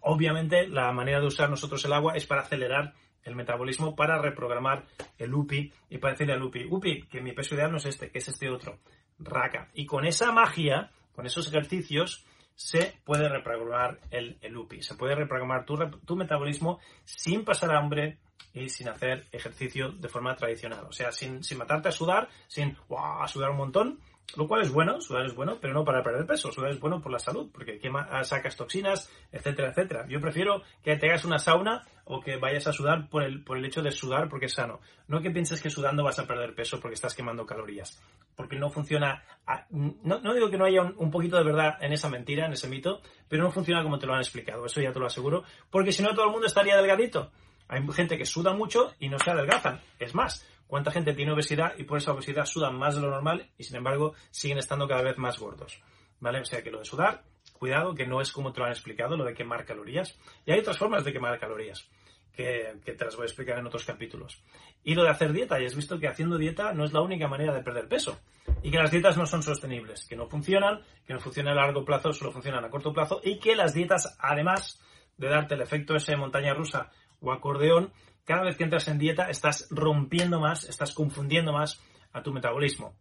Obviamente, 0.00 0.66
la 0.66 0.90
manera 0.92 1.20
de 1.20 1.26
usar 1.26 1.50
nosotros 1.50 1.84
el 1.84 1.92
agua 1.92 2.14
es 2.16 2.24
para 2.24 2.40
acelerar 2.40 2.94
el 3.24 3.36
metabolismo 3.36 3.94
para 3.94 4.20
reprogramar 4.20 4.84
el 5.18 5.34
UPI 5.34 5.72
y 5.90 5.98
para 5.98 6.14
decirle 6.14 6.34
al 6.34 6.42
UPI, 6.42 6.66
UPI, 6.70 7.02
que 7.04 7.20
mi 7.20 7.32
peso 7.32 7.54
ideal 7.54 7.70
no 7.70 7.78
es 7.78 7.86
este, 7.86 8.10
que 8.10 8.18
es 8.18 8.28
este 8.28 8.50
otro. 8.50 8.78
Raca. 9.18 9.68
Y 9.74 9.86
con 9.86 10.04
esa 10.04 10.32
magia, 10.32 10.90
con 11.14 11.26
esos 11.26 11.46
ejercicios, 11.48 12.24
se 12.54 12.94
puede 13.04 13.28
reprogramar 13.28 14.00
el, 14.10 14.56
UPI. 14.56 14.82
Se 14.82 14.94
puede 14.94 15.14
reprogramar 15.14 15.64
tu, 15.64 15.76
tu, 16.04 16.16
metabolismo 16.16 16.80
sin 17.04 17.44
pasar 17.44 17.74
hambre 17.74 18.18
y 18.52 18.68
sin 18.68 18.88
hacer 18.88 19.26
ejercicio 19.32 19.90
de 19.92 20.08
forma 20.08 20.34
tradicional. 20.36 20.84
O 20.88 20.92
sea, 20.92 21.12
sin, 21.12 21.42
sin 21.42 21.58
matarte 21.58 21.88
a 21.88 21.92
sudar, 21.92 22.28
sin 22.48 22.76
a 22.98 23.26
sudar 23.28 23.50
un 23.50 23.56
montón, 23.56 24.00
lo 24.36 24.48
cual 24.48 24.62
es 24.62 24.72
bueno, 24.72 25.00
sudar 25.00 25.26
es 25.26 25.34
bueno, 25.34 25.58
pero 25.60 25.74
no 25.74 25.84
para 25.84 26.02
perder 26.02 26.26
peso, 26.26 26.50
sudar 26.50 26.70
es 26.70 26.80
bueno 26.80 27.00
por 27.00 27.12
la 27.12 27.18
salud, 27.18 27.50
porque 27.52 27.78
quema, 27.78 28.24
sacas 28.24 28.56
toxinas, 28.56 29.10
etcétera, 29.30 29.70
etcétera. 29.70 30.06
Yo 30.08 30.20
prefiero 30.20 30.62
que 30.82 30.96
te 30.96 31.08
hagas 31.08 31.24
una 31.24 31.38
sauna 31.38 31.84
o 32.04 32.20
que 32.20 32.36
vayas 32.36 32.66
a 32.66 32.72
sudar 32.72 33.08
por 33.08 33.22
el, 33.22 33.44
por 33.44 33.58
el 33.58 33.64
hecho 33.64 33.82
de 33.82 33.90
sudar 33.90 34.28
porque 34.28 34.46
es 34.46 34.54
sano. 34.54 34.80
No 35.06 35.20
que 35.20 35.30
pienses 35.30 35.60
que 35.60 35.70
sudando 35.70 36.02
vas 36.02 36.18
a 36.18 36.26
perder 36.26 36.54
peso 36.54 36.80
porque 36.80 36.94
estás 36.94 37.14
quemando 37.14 37.44
calorías. 37.44 38.02
Porque 38.34 38.56
no 38.56 38.70
funciona. 38.70 39.22
No, 39.70 40.20
no 40.20 40.34
digo 40.34 40.50
que 40.50 40.56
no 40.56 40.64
haya 40.64 40.80
un, 40.80 40.94
un, 40.96 41.10
poquito 41.10 41.36
de 41.36 41.44
verdad 41.44 41.76
en 41.80 41.92
esa 41.92 42.08
mentira, 42.08 42.46
en 42.46 42.52
ese 42.52 42.68
mito, 42.68 43.02
pero 43.28 43.42
no 43.42 43.50
funciona 43.50 43.82
como 43.82 43.98
te 43.98 44.06
lo 44.06 44.14
han 44.14 44.20
explicado. 44.20 44.64
Eso 44.64 44.80
ya 44.80 44.92
te 44.92 44.98
lo 44.98 45.06
aseguro. 45.06 45.44
Porque 45.70 45.92
si 45.92 46.02
no, 46.02 46.14
todo 46.14 46.24
el 46.24 46.32
mundo 46.32 46.46
estaría 46.46 46.76
delgadito. 46.76 47.30
Hay 47.68 47.86
gente 47.92 48.18
que 48.18 48.26
suda 48.26 48.52
mucho 48.52 48.92
y 48.98 49.08
no 49.08 49.18
se 49.18 49.30
adelgazan. 49.30 49.80
Es 49.98 50.14
más, 50.14 50.46
cuánta 50.72 50.90
gente 50.90 51.12
tiene 51.12 51.32
obesidad 51.32 51.74
y 51.76 51.84
por 51.84 51.98
esa 51.98 52.12
obesidad 52.12 52.46
sudan 52.46 52.78
más 52.78 52.94
de 52.94 53.02
lo 53.02 53.10
normal 53.10 53.46
y 53.58 53.64
sin 53.64 53.76
embargo 53.76 54.14
siguen 54.30 54.56
estando 54.56 54.88
cada 54.88 55.02
vez 55.02 55.18
más 55.18 55.38
gordos. 55.38 55.82
¿Vale? 56.18 56.40
O 56.40 56.46
sea 56.46 56.62
que 56.62 56.70
lo 56.70 56.78
de 56.78 56.86
sudar, 56.86 57.24
cuidado, 57.52 57.94
que 57.94 58.06
no 58.06 58.22
es 58.22 58.32
como 58.32 58.54
te 58.54 58.60
lo 58.60 58.64
han 58.64 58.72
explicado, 58.72 59.14
lo 59.14 59.24
de 59.26 59.34
quemar 59.34 59.66
calorías. 59.66 60.18
Y 60.46 60.52
hay 60.52 60.60
otras 60.60 60.78
formas 60.78 61.04
de 61.04 61.12
quemar 61.12 61.38
calorías, 61.38 61.90
que, 62.32 62.80
te 62.86 63.04
las 63.04 63.16
voy 63.16 63.24
a 63.24 63.26
explicar 63.26 63.58
en 63.58 63.66
otros 63.66 63.84
capítulos. 63.84 64.42
Y 64.82 64.94
lo 64.94 65.02
de 65.02 65.10
hacer 65.10 65.34
dieta, 65.34 65.60
y 65.60 65.66
has 65.66 65.76
visto 65.76 65.98
que 65.98 66.08
haciendo 66.08 66.38
dieta 66.38 66.72
no 66.72 66.86
es 66.86 66.94
la 66.94 67.02
única 67.02 67.28
manera 67.28 67.52
de 67.52 67.62
perder 67.62 67.86
peso. 67.86 68.18
Y 68.62 68.70
que 68.70 68.78
las 68.78 68.90
dietas 68.90 69.18
no 69.18 69.26
son 69.26 69.42
sostenibles, 69.42 70.06
que 70.06 70.16
no 70.16 70.26
funcionan, 70.26 70.80
que 71.06 71.12
no 71.12 71.20
funcionan 71.20 71.58
a 71.58 71.66
largo 71.66 71.84
plazo, 71.84 72.14
solo 72.14 72.32
funcionan 72.32 72.64
a 72.64 72.70
corto 72.70 72.94
plazo, 72.94 73.20
y 73.22 73.38
que 73.40 73.56
las 73.56 73.74
dietas, 73.74 74.16
además 74.18 74.80
de 75.18 75.28
darte 75.28 75.54
el 75.54 75.60
efecto 75.60 75.94
ese 75.94 76.16
montaña 76.16 76.54
rusa 76.54 76.90
o 77.20 77.30
acordeón, 77.30 77.92
cada 78.24 78.44
vez 78.44 78.56
que 78.56 78.64
entras 78.64 78.88
en 78.88 78.98
dieta 78.98 79.30
estás 79.30 79.68
rompiendo 79.70 80.40
más, 80.40 80.64
estás 80.64 80.92
confundiendo 80.92 81.52
más 81.52 81.80
a 82.12 82.22
tu 82.22 82.32
metabolismo. 82.32 82.94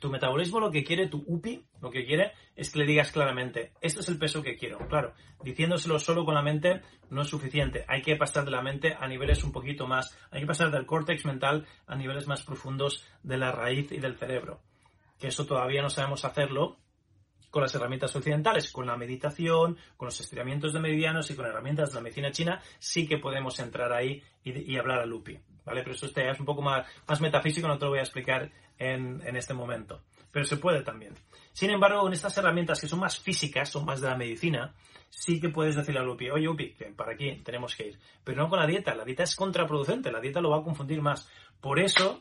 Tu 0.00 0.10
metabolismo 0.10 0.58
lo 0.58 0.70
que 0.70 0.82
quiere, 0.82 1.06
tu 1.06 1.22
UPI, 1.26 1.64
lo 1.80 1.90
que 1.90 2.04
quiere 2.04 2.32
es 2.56 2.70
que 2.70 2.80
le 2.80 2.86
digas 2.86 3.12
claramente, 3.12 3.72
este 3.80 4.00
es 4.00 4.08
el 4.08 4.18
peso 4.18 4.42
que 4.42 4.56
quiero. 4.56 4.78
Claro, 4.88 5.14
diciéndoselo 5.42 5.98
solo 6.00 6.24
con 6.24 6.34
la 6.34 6.42
mente 6.42 6.82
no 7.08 7.22
es 7.22 7.28
suficiente. 7.28 7.84
Hay 7.88 8.02
que 8.02 8.16
pasar 8.16 8.44
de 8.44 8.50
la 8.50 8.62
mente 8.62 8.96
a 8.98 9.06
niveles 9.06 9.44
un 9.44 9.52
poquito 9.52 9.86
más, 9.86 10.16
hay 10.30 10.40
que 10.40 10.46
pasar 10.46 10.70
del 10.70 10.86
córtex 10.86 11.24
mental 11.24 11.66
a 11.86 11.94
niveles 11.94 12.26
más 12.26 12.42
profundos 12.42 13.06
de 13.22 13.38
la 13.38 13.52
raíz 13.52 13.92
y 13.92 13.98
del 13.98 14.16
cerebro. 14.16 14.60
Que 15.20 15.28
eso 15.28 15.46
todavía 15.46 15.82
no 15.82 15.88
sabemos 15.88 16.24
hacerlo 16.24 16.78
con 17.56 17.62
las 17.62 17.74
herramientas 17.74 18.14
occidentales, 18.14 18.70
con 18.70 18.86
la 18.86 18.98
meditación, 18.98 19.78
con 19.96 20.04
los 20.08 20.20
estiramientos 20.20 20.74
de 20.74 20.78
meridianos 20.78 21.30
y 21.30 21.34
con 21.34 21.46
herramientas 21.46 21.88
de 21.88 21.94
la 21.94 22.02
medicina 22.02 22.30
china, 22.30 22.60
sí 22.78 23.08
que 23.08 23.16
podemos 23.16 23.58
entrar 23.60 23.94
ahí 23.94 24.22
y, 24.44 24.76
hablar 24.76 24.98
a 24.98 25.06
Lupi. 25.06 25.38
¿Vale? 25.64 25.80
Pero 25.82 25.94
eso 25.94 26.04
este 26.04 26.28
es 26.28 26.38
un 26.38 26.44
poco 26.44 26.60
más, 26.60 26.86
más 27.08 27.18
metafísico, 27.22 27.66
no 27.66 27.78
te 27.78 27.86
lo 27.86 27.92
voy 27.92 28.00
a 28.00 28.02
explicar 28.02 28.52
en, 28.78 29.22
en 29.26 29.36
este 29.36 29.54
momento. 29.54 30.02
Pero 30.30 30.44
se 30.44 30.58
puede 30.58 30.82
también. 30.82 31.14
Sin 31.54 31.70
embargo, 31.70 32.02
con 32.02 32.12
estas 32.12 32.36
herramientas 32.36 32.78
que 32.78 32.88
son 32.88 32.98
más 33.00 33.18
físicas, 33.18 33.70
son 33.70 33.86
más 33.86 34.02
de 34.02 34.08
la 34.08 34.16
medicina, 34.16 34.74
sí 35.08 35.40
que 35.40 35.48
puedes 35.48 35.76
decirle 35.76 36.00
a 36.00 36.02
Lupi, 36.02 36.28
oye 36.28 36.44
Lupi, 36.44 36.74
para 36.94 37.12
aquí 37.12 37.40
tenemos 37.42 37.74
que 37.74 37.86
ir. 37.86 37.98
Pero 38.22 38.36
no 38.42 38.50
con 38.50 38.58
la 38.58 38.66
dieta, 38.66 38.94
la 38.94 39.06
dieta 39.06 39.22
es 39.22 39.34
contraproducente, 39.34 40.12
la 40.12 40.20
dieta 40.20 40.42
lo 40.42 40.50
va 40.50 40.58
a 40.58 40.62
confundir 40.62 41.00
más. 41.00 41.26
Por 41.62 41.80
eso, 41.80 42.20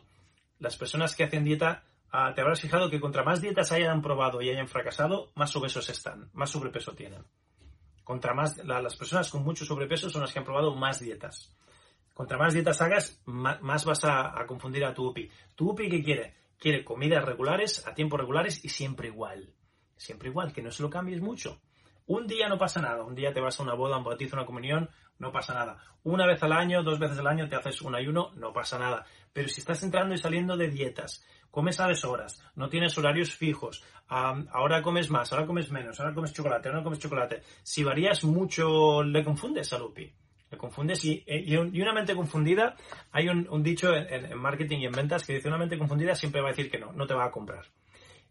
las 0.60 0.78
personas 0.78 1.14
que 1.14 1.26
hacen 1.26 1.44
dieta 1.44 1.84
Ah, 2.18 2.34
te 2.34 2.40
habrás 2.40 2.62
fijado 2.62 2.90
que 2.90 3.02
contra 3.02 3.26
más 3.26 3.42
dietas 3.42 3.74
hayan 3.74 4.02
probado 4.02 4.42
y 4.42 4.50
hayan 4.50 4.70
fracasado, 4.70 5.34
más 5.36 5.54
obesos 5.58 5.90
están, 5.90 6.30
más 6.32 6.50
sobrepeso 6.50 6.94
tienen. 6.94 7.26
Contra 8.06 8.34
más, 8.34 8.58
las 8.64 8.96
personas 8.96 9.30
con 9.30 9.44
mucho 9.44 9.66
sobrepeso 9.66 10.10
son 10.10 10.22
las 10.22 10.32
que 10.32 10.40
han 10.40 10.46
probado 10.46 10.74
más 10.74 11.02
dietas. 11.02 11.54
Contra 12.14 12.38
más 12.38 12.54
dietas 12.54 12.82
hagas, 12.82 13.22
más, 13.26 13.84
vas 13.84 14.06
a, 14.06 14.34
confundir 14.48 14.86
a 14.86 14.94
tu 14.94 15.08
UPI. 15.08 15.30
¿Tu 15.56 15.70
UPI 15.70 15.90
qué 15.90 16.02
quiere? 16.02 16.36
Quiere 16.58 16.86
comidas 16.86 17.26
regulares, 17.26 17.86
a 17.86 17.94
tiempos 17.94 18.18
regulares 18.18 18.64
y 18.64 18.70
siempre 18.70 19.10
igual. 19.10 19.54
Siempre 19.98 20.30
igual, 20.30 20.54
que 20.54 20.62
no 20.62 20.72
se 20.72 20.84
lo 20.84 20.90
cambies 20.90 21.20
mucho. 21.20 21.60
Un 22.08 22.28
día 22.28 22.48
no 22.48 22.58
pasa 22.58 22.80
nada. 22.80 23.04
Un 23.04 23.16
día 23.16 23.34
te 23.34 23.42
vas 23.42 23.60
a 23.60 23.64
una 23.64 23.74
boda, 23.74 23.98
un 23.98 24.06
bautizo, 24.06 24.38
una 24.38 24.46
comunión, 24.46 24.90
no 25.20 25.32
pasa 25.32 25.54
nada. 25.54 25.78
Una 26.04 26.26
vez 26.26 26.42
al 26.44 26.54
año, 26.54 26.84
dos 26.84 27.00
veces 27.00 27.18
al 27.20 27.28
año 27.28 27.50
te 27.50 27.56
haces 27.56 27.82
un 27.82 27.96
ayuno, 27.96 28.32
no 28.36 28.54
pasa 28.54 28.78
nada. 28.78 29.06
Pero 29.34 29.48
si 29.48 29.62
estás 29.62 29.82
entrando 29.84 30.14
y 30.14 30.18
saliendo 30.18 30.56
de 30.56 30.70
dietas, 30.70 31.26
comes 31.50 31.80
a 31.80 31.88
deshoras, 31.88 32.44
no 32.56 32.70
tienes 32.70 32.98
horarios 32.98 33.34
fijos, 33.34 33.84
ahora 34.08 34.82
comes 34.82 35.10
más, 35.10 35.32
ahora 35.32 35.46
comes 35.46 35.72
menos, 35.72 36.00
ahora 36.00 36.14
comes 36.14 36.34
chocolate, 36.34 36.70
ahora 36.70 36.84
comes 36.84 37.00
chocolate. 37.00 37.42
Si 37.64 37.84
varías 37.84 38.24
mucho, 38.24 39.04
le 39.04 39.24
confundes 39.24 39.72
a 39.74 39.80
Lupi. 39.80 40.12
Le 40.52 40.58
confundes 40.58 41.04
y, 41.06 41.24
y, 41.26 41.82
una 41.82 41.94
mente 41.94 42.14
confundida, 42.14 42.76
hay 43.12 43.30
un, 43.30 43.64
dicho 43.64 43.96
en, 43.96 44.38
marketing 44.38 44.80
y 44.80 44.86
en 44.86 44.92
ventas 44.92 45.26
que 45.26 45.34
dice 45.34 45.48
una 45.48 45.58
mente 45.58 45.78
confundida 45.78 46.14
siempre 46.14 46.42
va 46.42 46.50
a 46.50 46.52
decir 46.52 46.70
que 46.70 46.78
no, 46.78 46.92
no 46.92 47.08
te 47.08 47.16
va 47.16 47.26
a 47.26 47.32
comprar. 47.32 47.66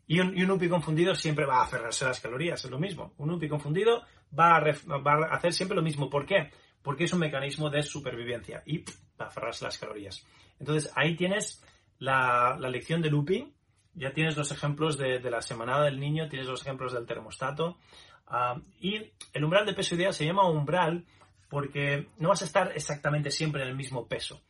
Y 0.07 0.21
un, 0.21 0.37
y 0.37 0.45
UPI 0.45 0.69
confundido 0.69 1.15
siempre 1.15 1.47
va 1.47 1.61
a 1.61 1.65
aferrarse 1.65 2.05
a 2.05 2.09
las 2.09 2.21
calorías, 2.21 2.63
es 2.65 2.71
lo 2.71 2.79
mismo. 2.79 3.15
Un 3.17 3.31
UPI 3.31 3.49
confundido 3.49 4.03
va 4.39 4.57
a, 4.57 4.61
va 4.99 5.27
a 5.27 5.35
hacer 5.35 5.53
siempre 5.53 5.75
lo 5.77 5.83
mismo. 5.83 6.11
¿Por 6.11 6.27
qué? 6.27 6.51
Porque 6.85 7.05
es 7.05 7.13
un 7.13 7.19
mecanismo 7.19 7.69
de 7.69 7.83
supervivencia 7.83 8.63
y 8.65 8.85
va 9.21 9.25
a 9.25 9.25
aferrarse 9.25 9.65
las 9.65 9.79
calorías. 9.79 10.25
Entonces 10.61 10.93
ahí 10.95 11.17
tienes 11.17 11.65
la, 11.99 12.57
lección 12.61 13.03
de 13.03 13.11
Lupi, 13.11 13.53
ya 13.95 14.13
tienes 14.13 14.37
los 14.37 14.53
ejemplos 14.53 14.97
de, 14.97 15.19
la 15.19 15.43
semanada 15.43 15.87
del 15.87 15.99
niño, 15.99 16.29
tienes 16.29 16.47
los 16.47 16.63
ejemplos 16.63 16.93
del 16.93 17.07
termostato. 17.07 17.79
Ah, 18.27 18.61
y 18.81 19.11
el 19.33 19.45
umbral 19.45 19.67
de 19.67 19.75
peso 19.75 19.97
ideal 19.97 20.15
se 20.15 20.25
llama 20.25 20.49
umbral 20.49 21.05
porque 21.49 22.09
no 22.19 22.29
vas 22.29 22.43
a 22.43 22.47
estar 22.47 22.73
exactamente 22.75 23.31
siempre 23.31 23.63
en 23.63 23.69
el 23.69 23.75
mismo 23.75 24.07
peso. 24.07 24.43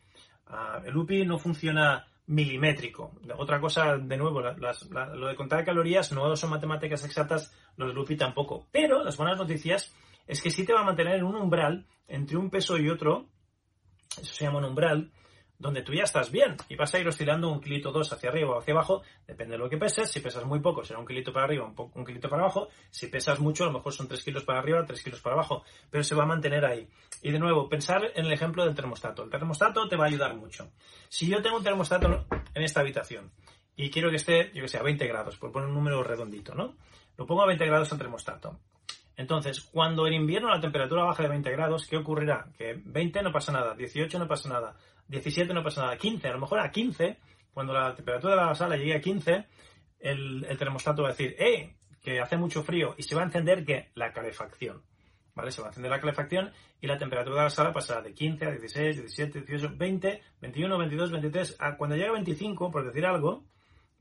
Ah, 0.47 0.83
el 0.85 0.97
UPI 0.97 1.25
no 1.25 1.39
funciona 1.39 2.07
milimétrico. 2.27 3.13
Otra 3.37 3.61
cosa, 3.61 3.99
de 3.99 4.17
nuevo, 4.17 4.41
lo 4.41 5.27
de 5.27 5.37
contar 5.37 5.65
calorías 5.65 6.13
no 6.13 6.35
son 6.37 6.51
matemáticas 6.51 7.05
exactas, 7.05 7.53
los 7.77 7.95
de 7.95 8.01
UPI 8.01 8.17
tampoco. 8.17 8.67
Pero 8.73 9.05
las 9.05 9.17
buenas 9.17 9.37
noticias 9.37 9.95
es 10.27 10.43
que 10.43 10.51
sí 10.51 10.65
te 10.65 10.73
va 10.73 10.81
a 10.81 10.85
mantener 10.85 11.17
en 11.17 11.25
un 11.25 11.37
umbral 11.37 11.87
entre 12.09 12.37
un 12.37 12.51
peso 12.51 12.79
y 12.79 12.89
otro, 12.89 13.29
eso 14.21 14.35
se 14.35 14.45
llama 14.45 14.59
un 14.59 14.65
umbral, 14.67 15.11
donde 15.59 15.83
tú 15.83 15.95
ya 15.95 16.03
estás 16.03 16.31
bien 16.31 16.57
y 16.69 16.77
vas 16.77 16.95
a 16.95 16.99
ir 16.99 17.07
oscilando 17.07 17.51
un 17.51 17.61
kilito 17.61 17.93
dos 17.93 18.13
hacia 18.13 18.29
arriba 18.29 18.51
o 18.51 18.59
hacia 18.59 18.75
abajo, 18.75 19.03
depende 19.27 19.53
de 19.53 19.59
lo 19.59 19.69
que 19.69 19.79
peses. 19.79 20.11
Si 20.11 20.21
pesas 20.21 20.45
muy 20.45 20.61
poco, 20.61 20.85
será 20.85 20.99
un 20.99 21.07
kilito 21.07 21.33
para 21.33 21.47
arriba, 21.47 21.65
un, 21.65 21.91
un 21.95 22.05
kilito 22.05 22.29
para 22.29 22.43
abajo. 22.43 22.69
Si 22.91 23.07
pesas 23.07 23.39
mucho, 23.41 23.65
a 23.65 23.69
lo 23.69 23.73
mejor 23.73 23.93
son 23.93 24.09
tres 24.09 24.23
kilos 24.23 24.45
para 24.45 24.59
arriba, 24.59 24.85
tres 24.85 25.03
kilos 25.03 25.21
para 25.21 25.35
abajo, 25.35 25.65
pero 25.91 26.03
se 26.03 26.15
va 26.15 26.25
a 26.25 26.27
mantener 26.27 26.65
ahí. 26.65 26.89
Y 27.23 27.31
de 27.31 27.39
nuevo, 27.39 27.69
pensar 27.69 28.03
en 28.15 28.27
el 28.27 28.33
ejemplo 28.33 28.65
del 28.65 28.75
termostato. 28.75 29.23
El 29.23 29.31
termostato 29.31 29.89
te 29.89 29.97
va 29.97 30.05
a 30.05 30.09
ayudar 30.09 30.35
mucho. 30.35 30.73
Si 31.09 31.27
yo 31.29 31.41
tengo 31.41 31.57
un 31.57 31.65
termostato 31.65 32.27
en 32.53 32.63
esta 32.63 32.81
habitación 32.81 33.31
y 33.77 33.91
quiero 33.91 34.11
que 34.11 34.17
esté, 34.17 34.51
yo 34.55 34.63
que 34.63 34.69
sé, 34.69 34.79
a 34.79 34.83
20 34.83 35.07
grados, 35.07 35.37
por 35.39 35.53
poner 35.53 35.69
un 35.69 35.75
número 35.75 36.03
redondito, 36.03 36.55
¿no? 36.55 36.77
Lo 37.17 37.27
pongo 37.27 37.43
a 37.43 37.47
20 37.47 37.65
grados 37.65 37.93
al 37.93 37.99
termostato. 37.99 38.59
Entonces, 39.17 39.61
cuando 39.61 40.07
en 40.07 40.15
invierno 40.15 40.49
la 40.49 40.61
temperatura 40.61 41.05
baja 41.05 41.23
de 41.23 41.29
20 41.29 41.51
grados, 41.53 41.87
¿qué 41.87 41.97
ocurrirá? 41.97 42.47
Que 42.59 42.81
20 42.85 43.23
no 43.23 43.33
pasa 43.33 43.53
nada, 43.53 43.75
18 43.75 44.19
no 44.19 44.27
pasa 44.27 44.49
nada, 44.49 44.77
17 45.09 45.55
no 45.55 45.63
pasa 45.63 45.83
nada, 45.83 45.97
15, 45.97 46.29
a 46.29 46.33
lo 46.33 46.41
mejor 46.41 46.59
a 46.61 46.71
15, 46.71 47.19
cuando 47.53 47.73
la 47.73 47.95
temperatura 47.95 48.35
de 48.35 48.43
la 48.43 48.55
sala 48.55 48.77
llegue 48.77 48.97
a 48.97 49.01
15, 49.01 49.47
el, 50.01 50.47
termostato 50.59 51.03
va 51.03 51.09
a 51.09 51.13
decir, 51.13 51.37
¡eh! 51.39 51.77
que 52.03 52.21
hace 52.21 52.37
mucho 52.37 52.63
frío 52.63 52.95
y 52.99 53.03
se 53.03 53.15
va 53.15 53.23
a 53.23 53.25
encender 53.25 53.65
que 53.65 53.91
la 53.95 54.13
calefacción. 54.13 54.83
¿Vale? 55.35 55.51
Se 55.51 55.61
va 55.61 55.69
a 55.69 55.71
encender 55.71 55.91
la 55.91 56.01
calefacción 56.01 56.53
y 56.81 56.87
la 56.87 56.99
temperatura 56.99 57.39
de 57.39 57.43
la 57.45 57.51
sala 57.51 57.73
pasará 57.73 58.03
de 58.03 58.15
15 58.15 58.45
a 58.45 58.51
16, 58.51 58.97
17, 58.97 59.41
18, 59.41 59.75
20, 59.77 60.23
21, 60.41 60.79
22, 60.79 61.11
23, 61.11 61.57
a 61.59 61.77
cuando 61.77 61.97
llegue 61.97 62.09
a 62.09 62.13
25, 62.13 62.71
por 62.71 62.85
decir 62.85 63.05
algo, 63.07 63.45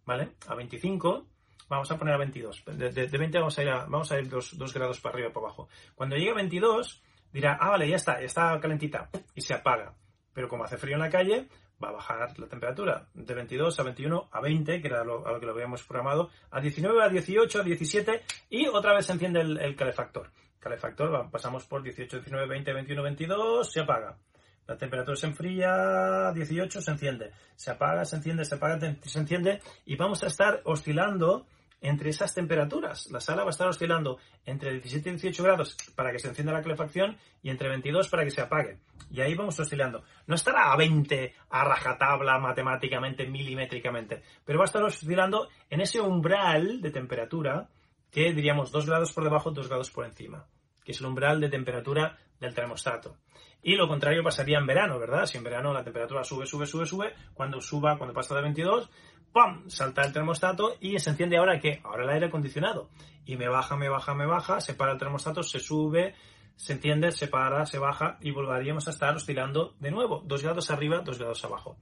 ¿vale? 0.05 0.33
A 0.47 0.53
25, 0.53 1.25
vamos 1.73 1.91
a 1.91 1.97
poner 1.97 2.13
a 2.13 2.17
22. 2.17 2.63
De, 2.65 2.91
de, 2.91 3.07
de 3.07 3.17
20 3.17 3.37
vamos 3.39 3.57
a 3.57 3.63
ir, 3.63 3.69
a, 3.69 3.85
vamos 3.85 4.11
a 4.11 4.19
ir 4.19 4.29
dos, 4.29 4.57
dos, 4.57 4.73
grados 4.73 4.99
para 4.99 5.15
arriba 5.15 5.29
o 5.29 5.33
para 5.33 5.47
abajo. 5.47 5.69
Cuando 5.95 6.15
llegue 6.15 6.31
a 6.31 6.35
22, 6.35 7.03
dirá, 7.31 7.57
ah, 7.59 7.69
vale, 7.69 7.89
ya 7.89 7.95
está, 7.95 8.21
está 8.21 8.59
calentita, 8.59 9.09
y 9.35 9.41
se 9.41 9.53
apaga. 9.53 9.93
Pero 10.33 10.47
como 10.47 10.63
hace 10.63 10.77
frío 10.77 10.95
en 10.95 11.01
la 11.01 11.09
calle, 11.09 11.47
va 11.83 11.89
a 11.89 11.93
bajar 11.93 12.39
la 12.39 12.47
temperatura 12.47 13.07
de 13.13 13.33
22 13.33 13.79
a 13.79 13.83
21 13.83 14.29
a 14.31 14.41
20, 14.41 14.81
que 14.81 14.87
era 14.87 15.03
lo, 15.03 15.27
a 15.27 15.31
lo 15.31 15.39
que 15.39 15.45
lo 15.45 15.51
habíamos 15.51 15.83
programado, 15.83 16.29
a 16.51 16.59
19, 16.61 17.03
a 17.03 17.09
18, 17.09 17.61
a 17.61 17.63
17 17.63 18.21
y 18.49 18.67
otra 18.67 18.93
vez 18.93 19.05
se 19.05 19.13
enciende 19.13 19.41
el, 19.41 19.59
el 19.59 19.75
calefactor. 19.75 20.31
Calefactor, 20.59 21.29
pasamos 21.29 21.65
por 21.65 21.83
18, 21.83 22.17
19, 22.17 22.47
20, 22.47 22.73
21, 22.73 23.03
22, 23.03 23.71
se 23.71 23.81
apaga. 23.81 24.17
La 24.65 24.77
temperatura 24.77 25.17
se 25.17 25.27
enfría, 25.27 26.31
18 26.33 26.81
se 26.81 26.91
enciende, 26.91 27.31
se 27.55 27.71
apaga, 27.71 28.05
se 28.05 28.15
enciende, 28.15 28.45
se 28.45 28.55
apaga, 28.55 28.79
se 28.79 29.19
enciende 29.19 29.61
y 29.85 29.97
vamos 29.97 30.23
a 30.23 30.27
estar 30.27 30.61
oscilando 30.63 31.45
entre 31.83 32.09
esas 32.09 32.33
temperaturas. 32.33 33.11
La 33.11 33.19
sala 33.19 33.43
va 33.43 33.49
a 33.49 33.51
estar 33.51 33.67
oscilando 33.67 34.17
entre 34.45 34.71
17 34.71 35.09
y 35.09 35.11
18 35.11 35.43
grados 35.43 35.77
para 35.95 36.11
que 36.11 36.17
se 36.17 36.29
encienda 36.29 36.53
la 36.53 36.63
calefacción 36.63 37.17
y 37.43 37.49
entre 37.49 37.67
22 37.69 38.07
para 38.07 38.23
que 38.23 38.31
se 38.31 38.41
apague. 38.41 38.79
Y 39.11 39.19
ahí 39.19 39.35
vamos 39.35 39.59
oscilando. 39.59 40.03
No 40.25 40.35
estará 40.35 40.71
a 40.71 40.77
20 40.77 41.35
a 41.49 41.63
rajatabla 41.65 42.39
matemáticamente, 42.39 43.27
milimétricamente, 43.27 44.23
pero 44.45 44.59
va 44.59 44.63
a 44.63 44.71
estar 44.71 44.81
oscilando 44.81 45.49
en 45.69 45.81
ese 45.81 45.99
umbral 45.99 46.81
de 46.81 46.89
temperatura 46.89 47.67
que 48.09 48.31
diríamos 48.33 48.71
2 48.71 48.85
grados 48.87 49.11
por 49.11 49.25
debajo, 49.25 49.51
2 49.51 49.67
grados 49.67 49.91
por 49.91 50.05
encima, 50.05 50.47
que 50.85 50.93
es 50.93 50.99
el 51.01 51.07
umbral 51.07 51.41
de 51.41 51.49
temperatura 51.49 52.17
del 52.39 52.55
termostato. 52.55 53.17
Y 53.61 53.75
lo 53.75 53.87
contrario 53.87 54.23
pasaría 54.23 54.57
en 54.57 54.67
verano, 54.67 54.99
¿verdad? 54.99 55.25
Si 55.25 55.37
en 55.37 55.43
verano 55.43 55.73
la 55.73 55.83
temperatura 55.83 56.23
sube, 56.23 56.45
sube, 56.45 56.65
sube, 56.65 56.85
sube, 56.85 57.13
cuando 57.33 57.61
suba, 57.61 57.97
cuando 57.97 58.13
pasa 58.13 58.35
de 58.35 58.41
22, 58.41 58.89
¡pam! 59.33 59.69
Salta 59.69 60.03
el 60.03 60.13
termostato 60.13 60.77
y 60.79 60.97
se 60.99 61.09
enciende 61.09 61.37
ahora 61.37 61.59
que 61.59 61.81
ahora 61.83 62.03
el 62.03 62.09
aire 62.11 62.27
acondicionado. 62.27 62.89
Y 63.25 63.35
me 63.35 63.49
baja, 63.49 63.75
me 63.75 63.89
baja, 63.89 64.13
me 64.13 64.25
baja, 64.25 64.61
se 64.61 64.73
para 64.73 64.93
el 64.93 64.99
termostato, 64.99 65.43
se 65.43 65.59
sube, 65.59 66.15
se 66.55 66.73
enciende, 66.73 67.11
se 67.11 67.27
para, 67.27 67.65
se 67.65 67.79
baja 67.79 68.17
y 68.21 68.31
volveríamos 68.31 68.87
a 68.87 68.91
estar 68.91 69.15
oscilando 69.15 69.75
de 69.79 69.91
nuevo, 69.91 70.21
dos 70.25 70.43
grados 70.43 70.69
arriba, 70.71 70.99
dos 70.99 71.17
grados 71.17 71.43
abajo. 71.43 71.77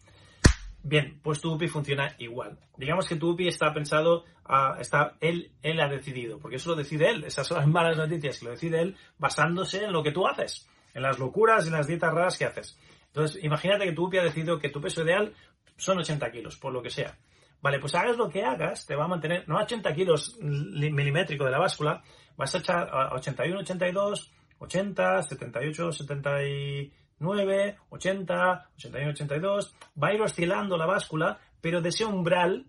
Bien, 0.83 1.19
pues 1.21 1.39
tu 1.39 1.53
UPI 1.53 1.67
funciona 1.67 2.15
igual. 2.17 2.57
Digamos 2.75 3.07
que 3.07 3.15
tu 3.15 3.31
UPI 3.31 3.49
está 3.49 3.71
pensado, 3.71 4.23
a, 4.45 4.77
está, 4.79 5.15
él, 5.19 5.51
él 5.61 5.79
ha 5.79 5.87
decidido, 5.87 6.39
porque 6.39 6.55
eso 6.55 6.71
lo 6.71 6.75
decide 6.75 7.09
él, 7.09 7.23
esas 7.23 7.45
son 7.45 7.57
las 7.57 7.67
malas 7.67 7.97
noticias, 7.97 8.39
que 8.39 8.45
lo 8.45 8.51
decide 8.51 8.81
él 8.81 8.97
basándose 9.19 9.83
en 9.83 9.91
lo 9.91 10.01
que 10.01 10.11
tú 10.11 10.25
haces, 10.25 10.67
en 10.95 11.03
las 11.03 11.19
locuras 11.19 11.67
en 11.67 11.73
las 11.73 11.85
dietas 11.85 12.13
raras 12.13 12.37
que 12.37 12.45
haces. 12.45 12.79
Entonces, 13.07 13.43
imagínate 13.43 13.85
que 13.85 13.91
tu 13.91 14.05
UPI 14.05 14.19
ha 14.19 14.23
decidido 14.23 14.57
que 14.57 14.69
tu 14.69 14.81
peso 14.81 15.03
ideal 15.03 15.33
son 15.77 15.99
80 15.99 16.31
kilos, 16.31 16.57
por 16.57 16.73
lo 16.73 16.81
que 16.81 16.89
sea. 16.89 17.15
Vale, 17.61 17.79
pues 17.79 17.93
hagas 17.93 18.17
lo 18.17 18.29
que 18.29 18.43
hagas, 18.43 18.85
te 18.87 18.95
va 18.95 19.05
a 19.05 19.07
mantener, 19.07 19.47
no 19.47 19.59
a 19.59 19.63
80 19.63 19.93
kilos 19.93 20.37
milimétrico 20.41 21.45
de 21.45 21.51
la 21.51 21.59
báscula, 21.59 22.01
vas 22.35 22.55
a 22.55 22.57
echar 22.57 22.89
a 22.91 23.13
81, 23.13 23.59
82, 23.59 24.31
80, 24.57 25.21
78, 25.21 25.91
79, 25.91 27.77
80, 27.89 28.69
81, 28.77 29.11
82, 29.11 29.75
va 30.01 30.07
a 30.07 30.13
ir 30.13 30.21
oscilando 30.21 30.75
la 30.75 30.87
báscula, 30.87 31.39
pero 31.61 31.81
de 31.81 31.89
ese 31.89 32.03
umbral, 32.03 32.65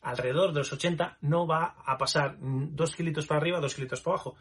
alrededor 0.00 0.52
de 0.52 0.58
los 0.58 0.72
80, 0.72 1.18
no 1.20 1.46
va 1.46 1.76
a 1.86 1.96
pasar 1.96 2.36
2 2.40 2.96
kilitos 2.96 3.26
para 3.26 3.40
arriba, 3.40 3.60
2 3.60 3.74
kilitos 3.76 4.00
para 4.00 4.14
abajo. 4.14 4.34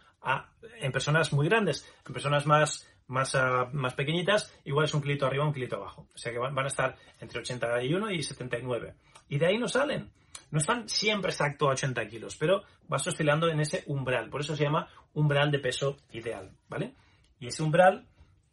En 0.80 0.92
personas 0.92 1.32
muy 1.32 1.48
grandes, 1.48 1.88
en 2.08 2.14
personas 2.14 2.48
más, 2.48 2.88
más, 3.06 3.36
uh, 3.36 3.68
más 3.72 3.94
pequeñitas, 3.94 4.52
igual 4.66 4.86
es 4.86 4.94
un 4.96 5.02
kilito 5.02 5.28
arriba, 5.28 5.46
un 5.46 5.54
kilito 5.54 5.76
abajo. 5.76 6.08
O 6.12 6.18
sea 6.18 6.32
que 6.32 6.40
van 6.40 6.58
a 6.58 6.68
estar 6.68 6.96
entre 7.20 7.42
81 7.42 8.10
y 8.10 8.24
79 8.24 8.96
y 9.32 9.40
de 9.40 9.48
ahí 9.48 9.58
no 9.58 9.70
salen. 9.70 10.12
No 10.52 10.60
están 10.60 10.90
siempre 10.90 11.32
exacto 11.32 11.70
a 11.70 11.72
80 11.72 12.06
kilos, 12.08 12.36
pero 12.36 12.64
vas 12.90 13.08
oscilando 13.08 13.48
en 13.48 13.62
ese 13.62 13.84
umbral. 13.88 14.30
Por 14.30 14.42
eso 14.42 14.58
se 14.58 14.66
llama 14.66 14.90
umbral 15.14 15.50
de 15.50 15.60
peso 15.60 15.96
ideal, 16.12 16.52
¿vale? 16.68 16.94
Y 17.40 17.48
ese 17.48 17.64
umbral 17.64 18.06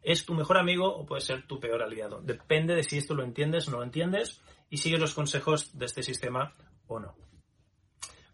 es 0.02 0.24
tu 0.24 0.34
mejor 0.34 0.56
amigo 0.56 0.86
o 0.86 1.04
puede 1.04 1.20
ser 1.20 1.48
tu 1.48 1.58
peor 1.58 1.82
aliado. 1.82 2.20
Depende 2.22 2.76
de 2.76 2.84
si 2.84 2.96
esto 2.96 3.14
lo 3.14 3.24
entiendes 3.24 3.66
o 3.66 3.72
no 3.72 3.78
lo 3.78 3.82
entiendes 3.82 4.40
y 4.70 4.76
sigues 4.76 5.00
los 5.00 5.14
consejos 5.14 5.76
de 5.76 5.86
este 5.86 6.04
sistema 6.04 6.52
o 6.86 7.00
no. 7.00 7.16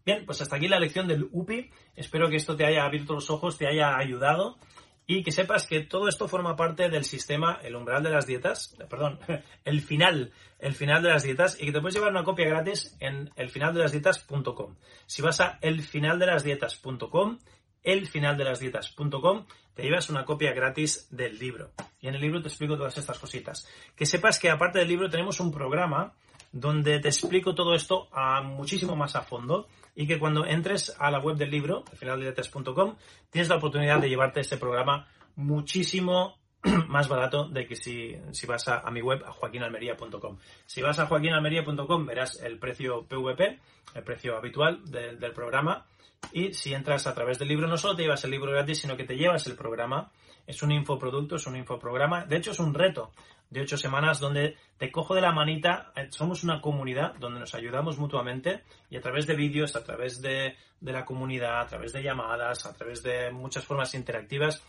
Bien, 0.05 0.27
pues 0.27 0.43
hasta 0.43 0.57
aquí 0.57 0.69
la 0.69 0.79
lección 0.79 1.09
del 1.09 1.31
UPI. 1.33 1.71
Espero 1.97 2.29
que 2.29 2.37
esto 2.37 2.57
te 2.57 2.67
haya 2.67 2.85
abierto 2.85 3.15
los 3.15 3.31
ojos, 3.31 3.57
te 3.57 3.67
haya 3.67 3.97
ayudado 3.97 4.59
y 5.07 5.23
que 5.23 5.33
sepas 5.33 5.67
que 5.67 5.81
todo 5.81 6.09
esto 6.09 6.29
forma 6.29 6.57
parte 6.57 6.89
del 6.89 7.05
sistema, 7.05 7.59
el 7.63 7.77
umbral 7.77 8.03
de 8.03 8.11
las 8.11 8.27
dietas, 8.27 8.77
perdón, 8.89 9.19
el 9.65 9.81
final, 9.81 10.33
el 10.59 10.75
final 10.75 11.03
de 11.03 11.11
las 11.11 11.23
dietas 11.23 11.61
y 11.61 11.67
que 11.67 11.73
te 11.73 11.81
puedes 11.81 11.95
llevar 11.95 12.11
una 12.11 12.25
copia 12.25 12.49
gratis 12.49 12.97
en 13.01 13.31
elfinaldelasdietas.com. 13.37 14.77
Si 15.07 15.23
vas 15.23 15.41
a 15.41 15.59
elfinaldelasdietas.com, 15.61 17.39
elfinaldelasdietas.com, 17.83 19.47
te 19.75 19.83
llevas 19.83 20.09
una 20.09 20.25
copia 20.25 20.53
gratis 20.53 21.09
del 21.11 21.39
libro. 21.39 21.73
Y 22.01 22.09
en 22.09 22.15
el 22.15 22.21
libro 22.21 22.41
te 22.41 22.49
explico 22.49 22.77
todas 22.77 22.97
estas 22.97 23.19
cositas. 23.19 23.69
Que 23.95 24.07
sepas 24.07 24.39
que 24.39 24.49
aparte 24.49 24.79
del 24.79 24.89
libro 24.89 25.11
tenemos 25.11 25.41
un 25.41 25.53
programa 25.53 26.15
donde 26.53 27.01
te 27.01 27.09
explico 27.09 27.55
todo 27.55 27.75
esto 27.75 28.09
a 28.13 28.41
muchísimo 28.41 28.97
más 28.97 29.17
a 29.17 29.23
fondo 29.23 29.67
y 29.95 30.07
que 30.07 30.19
cuando 30.19 30.45
entres 30.47 30.95
a 30.99 31.11
la 31.11 31.21
web 31.21 31.37
del 31.37 31.51
libro, 31.51 31.85
finaldiretes.com, 31.97 32.97
tienes 33.31 33.49
la 33.49 33.57
oportunidad 33.57 34.01
de 34.01 34.09
llevarte 34.09 34.41
este 34.41 34.57
programa 34.57 35.07
muchísimo 35.37 36.39
más 36.89 37.09
barato 37.09 37.49
de 37.49 37.67
que 37.67 37.77
si, 37.77 38.17
si 38.33 38.47
vas 38.47 38.69
a, 38.69 38.91
mi 38.91 39.03
web, 39.03 39.23
a 39.25 39.33
joaquinalmería.com. 39.33 40.39
Si 40.67 40.83
vas 40.83 40.99
a 40.99 41.07
joaquinalmería.com 41.07 42.07
verás 42.07 42.41
el 42.43 42.59
precio 42.59 43.07
PVP, 43.07 43.61
el 43.95 44.03
precio 44.03 44.37
habitual 44.37 44.81
de, 44.85 45.17
del 45.17 45.33
programa, 45.33 45.87
y 46.33 46.55
si 46.55 46.73
entras 46.73 47.07
a 47.07 47.15
través 47.15 47.39
del 47.39 47.49
libro 47.49 47.69
no 47.69 47.77
solo 47.77 47.97
te 47.97 48.03
llevas 48.03 48.25
el 48.25 48.31
libro 48.31 48.51
gratis, 48.51 48.81
sino 48.81 48.97
que 48.97 49.05
te 49.05 49.17
llevas 49.17 49.47
el 49.47 49.57
programa. 49.57 50.11
Es 50.47 50.63
un 50.63 50.73
infoproducto, 50.73 51.37
es 51.37 51.47
un 51.47 51.57
infoprograma. 51.57 52.25
De 52.25 52.37
hecho, 52.37 52.53
es 52.53 52.59
un 52.59 52.75
reto 52.75 53.13
de 53.51 53.61
ocho 53.61 53.77
semanas 53.77 54.21
donde 54.21 54.57
te 54.77 54.91
cojo 54.91 55.15
de 55.15 55.21
la 55.21 55.33
manita. 55.33 55.93
Eh, 55.97 56.09
somos 56.11 56.45
una 56.45 56.61
comunidad 56.61 57.15
donde 57.15 57.41
nos 57.41 57.55
ayudamos 57.55 57.99
mutuamente 57.99 58.65
y 58.91 58.97
a 58.97 59.01
través 59.01 59.27
de 59.27 59.35
vídeos, 59.35 59.77
a 59.77 59.85
través 59.85 60.21
de, 60.21 60.57
de 60.81 60.93
la 60.93 61.05
comunidad, 61.05 61.61
a 61.61 61.67
través 61.67 61.93
de 61.93 62.03
llamadas, 62.03 62.67
a 62.67 62.75
través 62.75 63.03
de 63.03 63.31
muchas 63.31 63.65
formas 63.65 63.95
interactivas, 63.95 64.63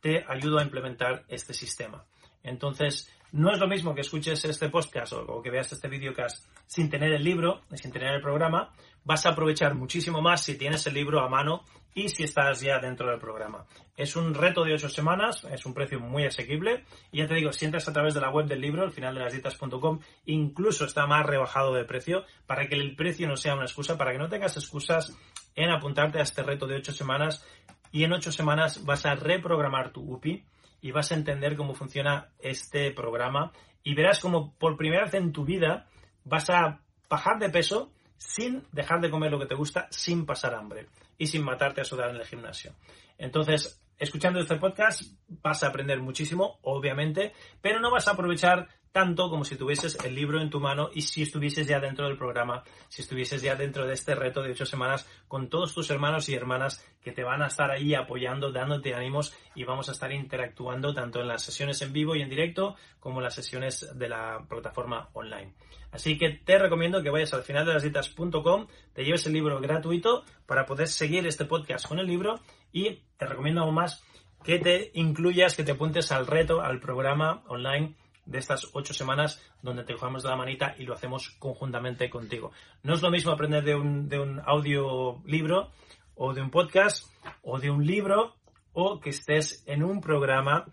te 0.00 0.24
ayudo 0.28 0.58
a 0.58 0.62
implementar 0.62 1.24
este 1.28 1.52
sistema. 1.52 2.04
Entonces, 2.42 3.10
no 3.32 3.52
es 3.52 3.58
lo 3.58 3.68
mismo 3.68 3.94
que 3.94 4.00
escuches 4.00 4.42
este 4.44 4.70
podcast 4.70 5.12
o, 5.12 5.42
que 5.42 5.50
veas 5.50 5.70
este 5.72 5.88
videocast 5.88 6.46
sin 6.66 6.88
tener 6.88 7.12
el 7.12 7.22
libro, 7.22 7.62
sin 7.74 7.92
tener 7.92 8.14
el 8.14 8.22
programa. 8.22 8.72
Vas 9.08 9.24
a 9.24 9.30
aprovechar 9.30 9.74
muchísimo 9.74 10.20
más 10.20 10.44
si 10.44 10.58
tienes 10.58 10.86
el 10.86 10.92
libro 10.92 11.20
a 11.20 11.30
mano 11.30 11.64
y 11.94 12.10
si 12.10 12.24
estás 12.24 12.60
ya 12.60 12.78
dentro 12.78 13.08
del 13.10 13.18
programa. 13.18 13.64
Es 13.96 14.16
un 14.16 14.34
reto 14.34 14.64
de 14.64 14.74
ocho 14.74 14.90
semanas, 14.90 15.44
es 15.50 15.64
un 15.64 15.72
precio 15.72 15.98
muy 15.98 16.26
asequible. 16.26 16.84
Y 17.10 17.20
ya 17.20 17.26
te 17.26 17.32
digo, 17.32 17.50
si 17.50 17.64
entras 17.64 17.88
a 17.88 17.94
través 17.94 18.12
de 18.12 18.20
la 18.20 18.28
web 18.28 18.44
del 18.44 18.60
libro, 18.60 18.82
al 18.82 18.92
final 18.92 19.14
de 19.14 19.22
las 19.22 19.32
dietas.com, 19.32 20.00
incluso 20.26 20.84
está 20.84 21.06
más 21.06 21.24
rebajado 21.24 21.72
de 21.72 21.86
precio 21.86 22.26
para 22.46 22.68
que 22.68 22.74
el 22.74 22.96
precio 22.96 23.26
no 23.26 23.38
sea 23.38 23.54
una 23.54 23.64
excusa, 23.64 23.96
para 23.96 24.12
que 24.12 24.18
no 24.18 24.28
tengas 24.28 24.58
excusas 24.58 25.16
en 25.54 25.70
apuntarte 25.70 26.18
a 26.18 26.22
este 26.24 26.42
reto 26.42 26.66
de 26.66 26.76
ocho 26.76 26.92
semanas. 26.92 27.46
Y 27.90 28.04
en 28.04 28.12
ocho 28.12 28.30
semanas 28.30 28.84
vas 28.84 29.06
a 29.06 29.14
reprogramar 29.14 29.90
tu 29.90 30.02
UPI 30.02 30.44
y 30.82 30.90
vas 30.90 31.12
a 31.12 31.14
entender 31.14 31.56
cómo 31.56 31.72
funciona 31.72 32.28
este 32.40 32.90
programa. 32.90 33.52
Y 33.82 33.94
verás 33.94 34.20
como 34.20 34.52
por 34.58 34.76
primera 34.76 35.04
vez 35.04 35.14
en 35.14 35.32
tu 35.32 35.46
vida 35.46 35.86
vas 36.24 36.50
a 36.50 36.82
bajar 37.08 37.38
de 37.38 37.48
peso 37.48 37.90
sin 38.18 38.64
dejar 38.72 39.00
de 39.00 39.10
comer 39.10 39.30
lo 39.30 39.38
que 39.38 39.46
te 39.46 39.54
gusta, 39.54 39.88
sin 39.90 40.26
pasar 40.26 40.54
hambre 40.54 40.86
y 41.16 41.26
sin 41.26 41.42
matarte 41.42 41.80
a 41.80 41.84
sudar 41.84 42.10
en 42.10 42.16
el 42.16 42.26
gimnasio. 42.26 42.72
Entonces, 43.16 43.80
escuchando 43.98 44.40
este 44.40 44.56
podcast 44.56 45.02
vas 45.28 45.62
a 45.62 45.68
aprender 45.68 46.00
muchísimo, 46.00 46.58
obviamente, 46.62 47.32
pero 47.60 47.80
no 47.80 47.90
vas 47.90 48.08
a 48.08 48.12
aprovechar 48.12 48.68
tanto 48.92 49.28
como 49.28 49.44
si 49.44 49.56
tuvieses 49.56 49.98
el 50.04 50.14
libro 50.14 50.40
en 50.40 50.50
tu 50.50 50.60
mano 50.60 50.90
y 50.94 51.02
si 51.02 51.22
estuvieses 51.22 51.66
ya 51.66 51.78
dentro 51.78 52.06
del 52.06 52.16
programa, 52.16 52.64
si 52.88 53.02
estuvieses 53.02 53.42
ya 53.42 53.54
dentro 53.54 53.86
de 53.86 53.94
este 53.94 54.14
reto 54.14 54.42
de 54.42 54.52
ocho 54.52 54.66
semanas 54.66 55.06
con 55.28 55.48
todos 55.48 55.74
tus 55.74 55.90
hermanos 55.90 56.28
y 56.28 56.34
hermanas 56.34 56.84
que 57.00 57.12
te 57.12 57.22
van 57.22 57.42
a 57.42 57.48
estar 57.48 57.70
ahí 57.70 57.94
apoyando, 57.94 58.50
dándote 58.50 58.94
ánimos 58.94 59.36
y 59.54 59.64
vamos 59.64 59.88
a 59.88 59.92
estar 59.92 60.10
interactuando 60.12 60.94
tanto 60.94 61.20
en 61.20 61.28
las 61.28 61.42
sesiones 61.42 61.80
en 61.82 61.92
vivo 61.92 62.16
y 62.16 62.22
en 62.22 62.30
directo 62.30 62.76
como 62.98 63.18
en 63.18 63.24
las 63.24 63.34
sesiones 63.34 63.96
de 63.96 64.08
la 64.08 64.44
plataforma 64.48 65.10
online. 65.12 65.54
Así 65.90 66.18
que 66.18 66.30
te 66.30 66.58
recomiendo 66.58 67.02
que 67.02 67.10
vayas 67.10 67.32
al 67.32 67.42
final 67.42 67.64
de 67.66 67.74
las 67.74 67.82
dietas.com, 67.82 68.66
te 68.92 69.04
lleves 69.04 69.26
el 69.26 69.32
libro 69.32 69.60
gratuito 69.60 70.24
para 70.46 70.66
poder 70.66 70.88
seguir 70.88 71.26
este 71.26 71.44
podcast 71.44 71.86
con 71.86 71.98
el 71.98 72.06
libro 72.06 72.40
y 72.72 73.02
te 73.16 73.26
recomiendo 73.26 73.62
aún 73.62 73.74
más 73.74 74.04
que 74.44 74.58
te 74.58 74.90
incluyas, 74.94 75.56
que 75.56 75.64
te 75.64 75.72
apuntes 75.72 76.12
al 76.12 76.26
reto, 76.26 76.60
al 76.60 76.80
programa 76.80 77.42
online 77.48 77.94
de 78.24 78.38
estas 78.38 78.68
ocho 78.74 78.92
semanas 78.92 79.42
donde 79.62 79.84
te 79.84 79.94
cogemos 79.94 80.22
de 80.22 80.28
la 80.28 80.36
manita 80.36 80.74
y 80.78 80.84
lo 80.84 80.94
hacemos 80.94 81.30
conjuntamente 81.38 82.10
contigo. 82.10 82.52
No 82.82 82.94
es 82.94 83.02
lo 83.02 83.10
mismo 83.10 83.32
aprender 83.32 83.64
de 83.64 83.74
un, 83.74 84.08
de 84.08 84.18
un 84.18 84.40
audiolibro 84.44 85.70
o 86.14 86.34
de 86.34 86.42
un 86.42 86.50
podcast 86.50 87.06
o 87.42 87.58
de 87.58 87.70
un 87.70 87.86
libro 87.86 88.36
o 88.72 89.00
que 89.00 89.10
estés 89.10 89.64
en 89.66 89.82
un 89.82 90.00
programa 90.00 90.66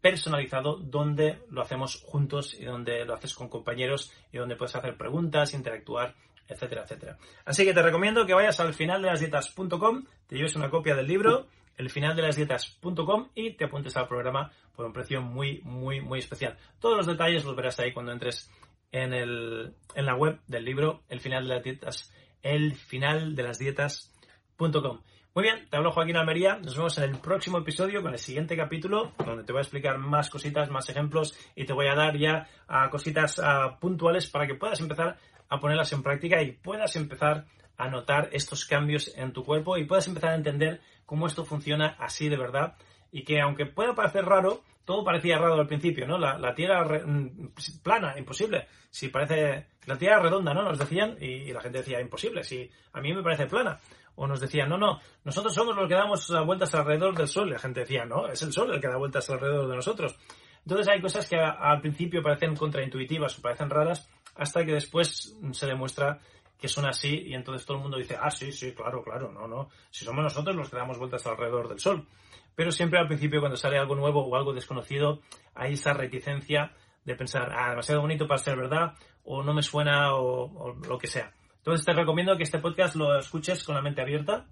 personalizado 0.00 0.76
donde 0.76 1.40
lo 1.50 1.62
hacemos 1.62 2.02
juntos 2.04 2.54
y 2.54 2.64
donde 2.64 3.04
lo 3.04 3.14
haces 3.14 3.34
con 3.34 3.48
compañeros 3.48 4.12
y 4.32 4.38
donde 4.38 4.56
puedes 4.56 4.76
hacer 4.76 4.96
preguntas, 4.96 5.54
interactuar, 5.54 6.14
etcétera, 6.48 6.82
etcétera. 6.82 7.18
Así 7.44 7.64
que 7.64 7.74
te 7.74 7.82
recomiendo 7.82 8.26
que 8.26 8.34
vayas 8.34 8.58
al 8.60 8.74
final 8.74 9.02
de 9.02 9.08
las 9.08 9.20
dietas.com, 9.20 10.04
te 10.26 10.36
lleves 10.36 10.56
una 10.56 10.70
copia 10.70 10.94
del 10.94 11.06
libro, 11.06 11.46
el 11.76 11.90
final 11.90 12.16
de 12.16 12.22
las 12.22 12.36
dietas.com 12.36 13.28
y 13.34 13.52
te 13.52 13.64
apuntes 13.64 13.96
al 13.96 14.08
programa 14.08 14.50
por 14.74 14.86
un 14.86 14.92
precio 14.92 15.20
muy, 15.22 15.60
muy, 15.64 16.00
muy 16.00 16.18
especial. 16.18 16.56
Todos 16.80 16.96
los 16.96 17.06
detalles 17.06 17.44
los 17.44 17.56
verás 17.56 17.78
ahí 17.80 17.92
cuando 17.92 18.12
entres 18.12 18.50
en, 18.92 19.12
el, 19.12 19.74
en 19.94 20.06
la 20.06 20.14
web 20.14 20.40
del 20.46 20.64
libro, 20.64 21.02
el 21.08 21.20
final 21.20 21.46
de 21.46 21.54
las 21.54 21.62
dietas, 21.62 22.12
el 22.42 22.74
final 22.74 23.34
de 23.34 23.42
las 23.42 23.58
dietas.com. 23.58 25.00
Muy 25.36 25.42
bien, 25.42 25.68
te 25.68 25.76
hablo 25.76 25.92
Joaquín 25.92 26.16
Almería. 26.16 26.56
Nos 26.56 26.74
vemos 26.74 26.96
en 26.96 27.04
el 27.04 27.18
próximo 27.18 27.58
episodio 27.58 28.00
con 28.00 28.12
el 28.12 28.18
siguiente 28.18 28.56
capítulo, 28.56 29.12
donde 29.18 29.44
te 29.44 29.52
voy 29.52 29.58
a 29.58 29.62
explicar 29.62 29.98
más 29.98 30.30
cositas, 30.30 30.70
más 30.70 30.88
ejemplos 30.88 31.36
y 31.54 31.66
te 31.66 31.74
voy 31.74 31.88
a 31.88 31.94
dar 31.94 32.16
ya 32.16 32.48
uh, 32.70 32.88
cositas 32.88 33.38
uh, 33.38 33.78
puntuales 33.78 34.30
para 34.30 34.46
que 34.46 34.54
puedas 34.54 34.80
empezar 34.80 35.18
a 35.48 35.60
ponerlas 35.60 35.92
en 35.92 36.02
práctica 36.02 36.42
y 36.42 36.52
puedas 36.52 36.96
empezar 36.96 37.46
a 37.76 37.88
notar 37.88 38.30
estos 38.32 38.64
cambios 38.64 39.12
en 39.16 39.32
tu 39.32 39.44
cuerpo 39.44 39.76
y 39.76 39.84
puedas 39.84 40.08
empezar 40.08 40.30
a 40.30 40.36
entender 40.36 40.80
cómo 41.04 41.26
esto 41.26 41.44
funciona 41.44 41.96
así 41.98 42.28
de 42.28 42.36
verdad 42.36 42.76
y 43.12 43.22
que 43.22 43.40
aunque 43.40 43.66
pueda 43.66 43.94
parecer 43.94 44.24
raro, 44.24 44.62
todo 44.84 45.04
parecía 45.04 45.38
raro 45.38 45.54
al 45.54 45.66
principio, 45.66 46.06
¿no? 46.06 46.16
La, 46.16 46.38
la 46.38 46.54
Tierra 46.54 46.84
mm, 46.84 47.50
plana, 47.82 48.18
imposible. 48.18 48.68
Si 48.90 49.08
parece 49.08 49.66
la 49.86 49.98
Tierra 49.98 50.20
redonda, 50.20 50.54
¿no? 50.54 50.62
Nos 50.62 50.78
decían 50.78 51.16
y, 51.20 51.52
la 51.52 51.60
gente 51.60 51.78
decía 51.78 52.00
imposible. 52.00 52.44
Si 52.44 52.70
a 52.92 53.00
mí 53.00 53.12
me 53.12 53.22
parece 53.22 53.46
plana 53.46 53.78
o 54.14 54.26
nos 54.26 54.40
decían, 54.40 54.68
no, 54.68 54.78
no, 54.78 55.00
nosotros 55.24 55.52
somos 55.52 55.76
los 55.76 55.88
que 55.88 55.94
damos 55.94 56.32
vueltas 56.46 56.74
alrededor 56.74 57.16
del 57.16 57.28
Sol. 57.28 57.50
La 57.50 57.58
gente 57.58 57.80
decía, 57.80 58.04
no, 58.04 58.28
es 58.28 58.40
el 58.42 58.52
Sol 58.52 58.72
el 58.72 58.80
que 58.80 58.88
da 58.88 58.96
vueltas 58.96 59.28
alrededor 59.28 59.68
de 59.68 59.76
nosotros. 59.76 60.16
Entonces 60.64 60.88
hay 60.88 61.00
cosas 61.00 61.28
que 61.28 61.36
al 61.36 61.80
principio 61.80 62.22
parecen 62.22 62.56
contraintuitivas 62.56 63.38
o 63.38 63.42
parecen 63.42 63.70
raras 63.70 64.08
hasta 64.36 64.64
que 64.64 64.72
después 64.72 65.36
se 65.52 65.66
demuestra 65.66 66.20
que 66.58 66.68
son 66.68 66.86
así 66.86 67.24
y 67.26 67.34
entonces 67.34 67.66
todo 67.66 67.76
el 67.76 67.82
mundo 67.82 67.98
dice, 67.98 68.16
ah, 68.20 68.30
sí, 68.30 68.50
sí, 68.52 68.72
claro, 68.72 69.02
claro, 69.02 69.30
no, 69.30 69.46
no, 69.46 69.68
si 69.90 70.04
somos 70.04 70.22
nosotros 70.22 70.56
los 70.56 70.70
que 70.70 70.76
damos 70.76 70.98
vueltas 70.98 71.26
alrededor 71.26 71.68
del 71.68 71.80
Sol. 71.80 72.06
Pero 72.54 72.72
siempre 72.72 72.98
al 72.98 73.06
principio 73.06 73.40
cuando 73.40 73.56
sale 73.56 73.78
algo 73.78 73.94
nuevo 73.94 74.24
o 74.26 74.34
algo 74.34 74.54
desconocido 74.54 75.20
hay 75.54 75.74
esa 75.74 75.92
reticencia 75.92 76.72
de 77.04 77.14
pensar, 77.14 77.52
ah, 77.52 77.70
demasiado 77.70 78.00
bonito 78.00 78.26
para 78.26 78.38
ser 78.38 78.56
verdad 78.56 78.94
o 79.24 79.42
no 79.42 79.52
me 79.52 79.62
suena 79.62 80.14
o, 80.14 80.74
lo 80.88 80.98
que 80.98 81.06
sea. 81.06 81.32
Entonces 81.58 81.84
te 81.84 81.92
recomiendo 81.92 82.36
que 82.36 82.44
este 82.44 82.58
podcast 82.58 82.96
lo 82.96 83.18
escuches 83.18 83.62
con 83.62 83.74
la 83.74 83.82
mente 83.82 84.00
abierta. 84.00 84.46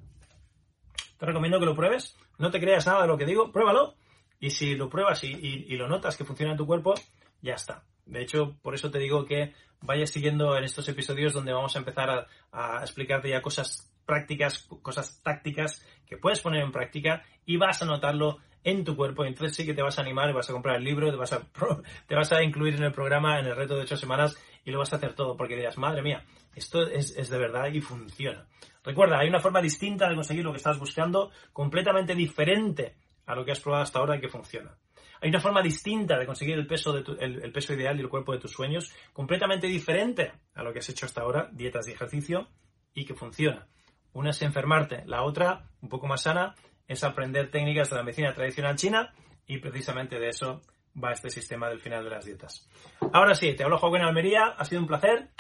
Te 1.19 1.27
recomiendo 1.27 1.59
que 1.59 1.67
lo 1.67 1.75
pruebes. 1.75 2.17
No 2.39 2.51
te 2.51 2.61
creas 2.61 2.87
nada 2.87 3.03
de 3.03 3.09
lo 3.09 3.17
que 3.17 3.25
digo, 3.25 3.51
pruébalo. 3.51 3.95
Y 4.41 4.51
si 4.51 4.75
lo 4.75 4.91
pruebas 4.91 5.23
y 5.25 5.77
lo 5.77 5.89
notas 5.89 6.17
que 6.17 6.25
funciona 6.25 6.53
en 6.53 6.59
tu 6.59 6.67
cuerpo, 6.67 6.95
ya 7.41 7.55
está. 7.55 7.85
De 8.07 8.23
hecho, 8.23 8.57
por 8.63 8.75
eso 8.75 8.91
te 8.91 8.99
digo 8.99 9.25
que 9.25 9.55
vayas 9.81 10.11
siguiendo 10.11 10.57
en 10.57 10.65
estos 10.65 10.89
episodios 10.89 11.33
donde 11.33 11.53
vamos 11.53 11.75
a 11.77 11.79
empezar 11.79 12.29
a, 12.53 12.81
explicarte 12.81 13.29
ya 13.29 13.43
cosas 13.43 13.91
prácticas, 14.07 14.67
cosas 14.83 15.23
tácticas 15.23 15.87
que 16.07 16.17
puedes 16.17 16.41
poner 16.41 16.63
en 16.63 16.73
práctica 16.73 17.23
y 17.45 17.57
vas 17.57 17.83
a 17.83 17.87
notarlo 17.87 18.39
en 18.63 18.85
tu 18.85 18.97
cuerpo. 18.97 19.25
Entonces 19.25 19.57
sí 19.57 19.67
que 19.67 19.75
te 19.75 19.83
vas 19.83 19.99
a 19.99 20.03
animar 20.03 20.33
vas 20.33 20.49
a 20.49 20.53
comprar 20.53 20.77
el 20.77 20.85
libro, 20.85 21.11
te 21.11 21.17
vas 21.17 21.33
a, 21.33 21.43
te 22.07 22.15
vas 22.15 22.33
a 22.33 22.43
incluir 22.43 22.75
en 22.75 22.85
el 22.85 22.93
programa, 22.93 23.39
en 23.39 23.47
el 23.47 23.57
reto 23.57 23.77
de 23.77 23.83
ocho 23.83 23.97
semanas 23.97 24.39
y 24.65 24.71
lo 24.71 24.79
vas 24.79 24.93
a 24.93 24.97
hacer 24.97 25.15
todo 25.15 25.37
porque 25.37 25.57
dirás, 25.57 25.79
madre 25.79 26.03
mía, 26.03 26.25
esto 26.55 26.83
es, 26.83 27.17
es 27.17 27.29
de 27.29 27.39
verdad 27.39 27.69
y 27.73 27.81
funciona. 27.81 28.47
Recuerda, 28.83 29.19
hay 29.19 29.29
una 29.29 29.41
forma 29.41 29.63
distinta 29.63 30.09
de 30.09 30.15
conseguir 30.15 30.45
lo 30.45 30.53
que 30.53 30.59
estás 30.59 30.79
buscando, 30.79 31.31
completamente 31.53 32.15
diferente 32.15 32.97
a 33.27 33.35
lo 33.35 33.45
que 33.45 33.53
has 33.53 33.61
probado 33.61 33.83
hasta 33.83 33.99
ahora 33.99 34.17
y 34.17 34.21
que 34.21 34.29
funciona. 34.29 34.77
Hay 35.25 35.31
una 35.31 35.41
forma 35.41 35.63
distinta 35.63 36.19
de 36.19 36.27
conseguir 36.27 36.59
el 36.59 36.67
peso, 36.67 36.95
ideal 36.99 37.97
y 37.97 38.03
el 38.03 38.11
cuerpo 38.11 38.35
de 38.35 38.41
tus 38.41 38.53
sueños, 38.53 38.93
completamente 39.15 39.67
diferente 39.67 40.33
a 40.55 40.63
lo 40.63 40.71
que 40.71 40.81
has 40.81 40.89
hecho 40.91 41.07
hasta 41.07 41.23
ahora, 41.23 41.49
dietas 41.51 41.89
y 41.89 41.93
ejercicio, 41.93 42.51
y 42.93 43.07
que 43.07 43.15
funciona. 43.15 43.67
Una 44.13 44.31
es 44.31 44.43
enfermarte, 44.43 45.03
la 45.07 45.23
otra, 45.23 45.71
un 45.81 45.89
poco 45.89 46.07
más 46.07 46.21
sana, 46.21 46.55
es 46.87 47.03
aprender 47.05 47.51
técnicas 47.51 47.89
de 47.89 47.97
la 47.97 48.03
medicina 48.03 48.35
tradicional 48.35 48.77
china, 48.77 49.15
y 49.47 49.57
precisamente 49.61 50.19
de 50.19 50.29
eso 50.29 50.61
va 51.03 51.13
este 51.13 51.31
sistema 51.31 51.71
del 51.71 51.81
final 51.81 52.05
de 52.05 52.11
las 52.11 52.27
dietas. 52.27 52.69
Ahora 53.11 53.35
sí, 53.35 53.55
te 53.55 53.65
hablo 53.65 53.79
Joaquín 53.79 54.03
Almería, 54.03 54.49
ha 54.49 54.65
sido 54.67 54.83
un 54.83 54.87
placer. 54.87 55.31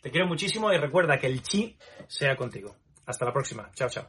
Te 0.00 0.10
quiero 0.10 0.26
muchísimo 0.26 0.72
y 0.72 0.78
recuerda 0.78 1.18
que 1.18 1.26
el 1.26 1.42
chi 1.42 1.76
sea 2.06 2.36
contigo. 2.36 2.74
Hasta 3.04 3.26
la 3.26 3.34
próxima. 3.34 3.70
Chao, 3.74 3.90
chao. 3.90 4.08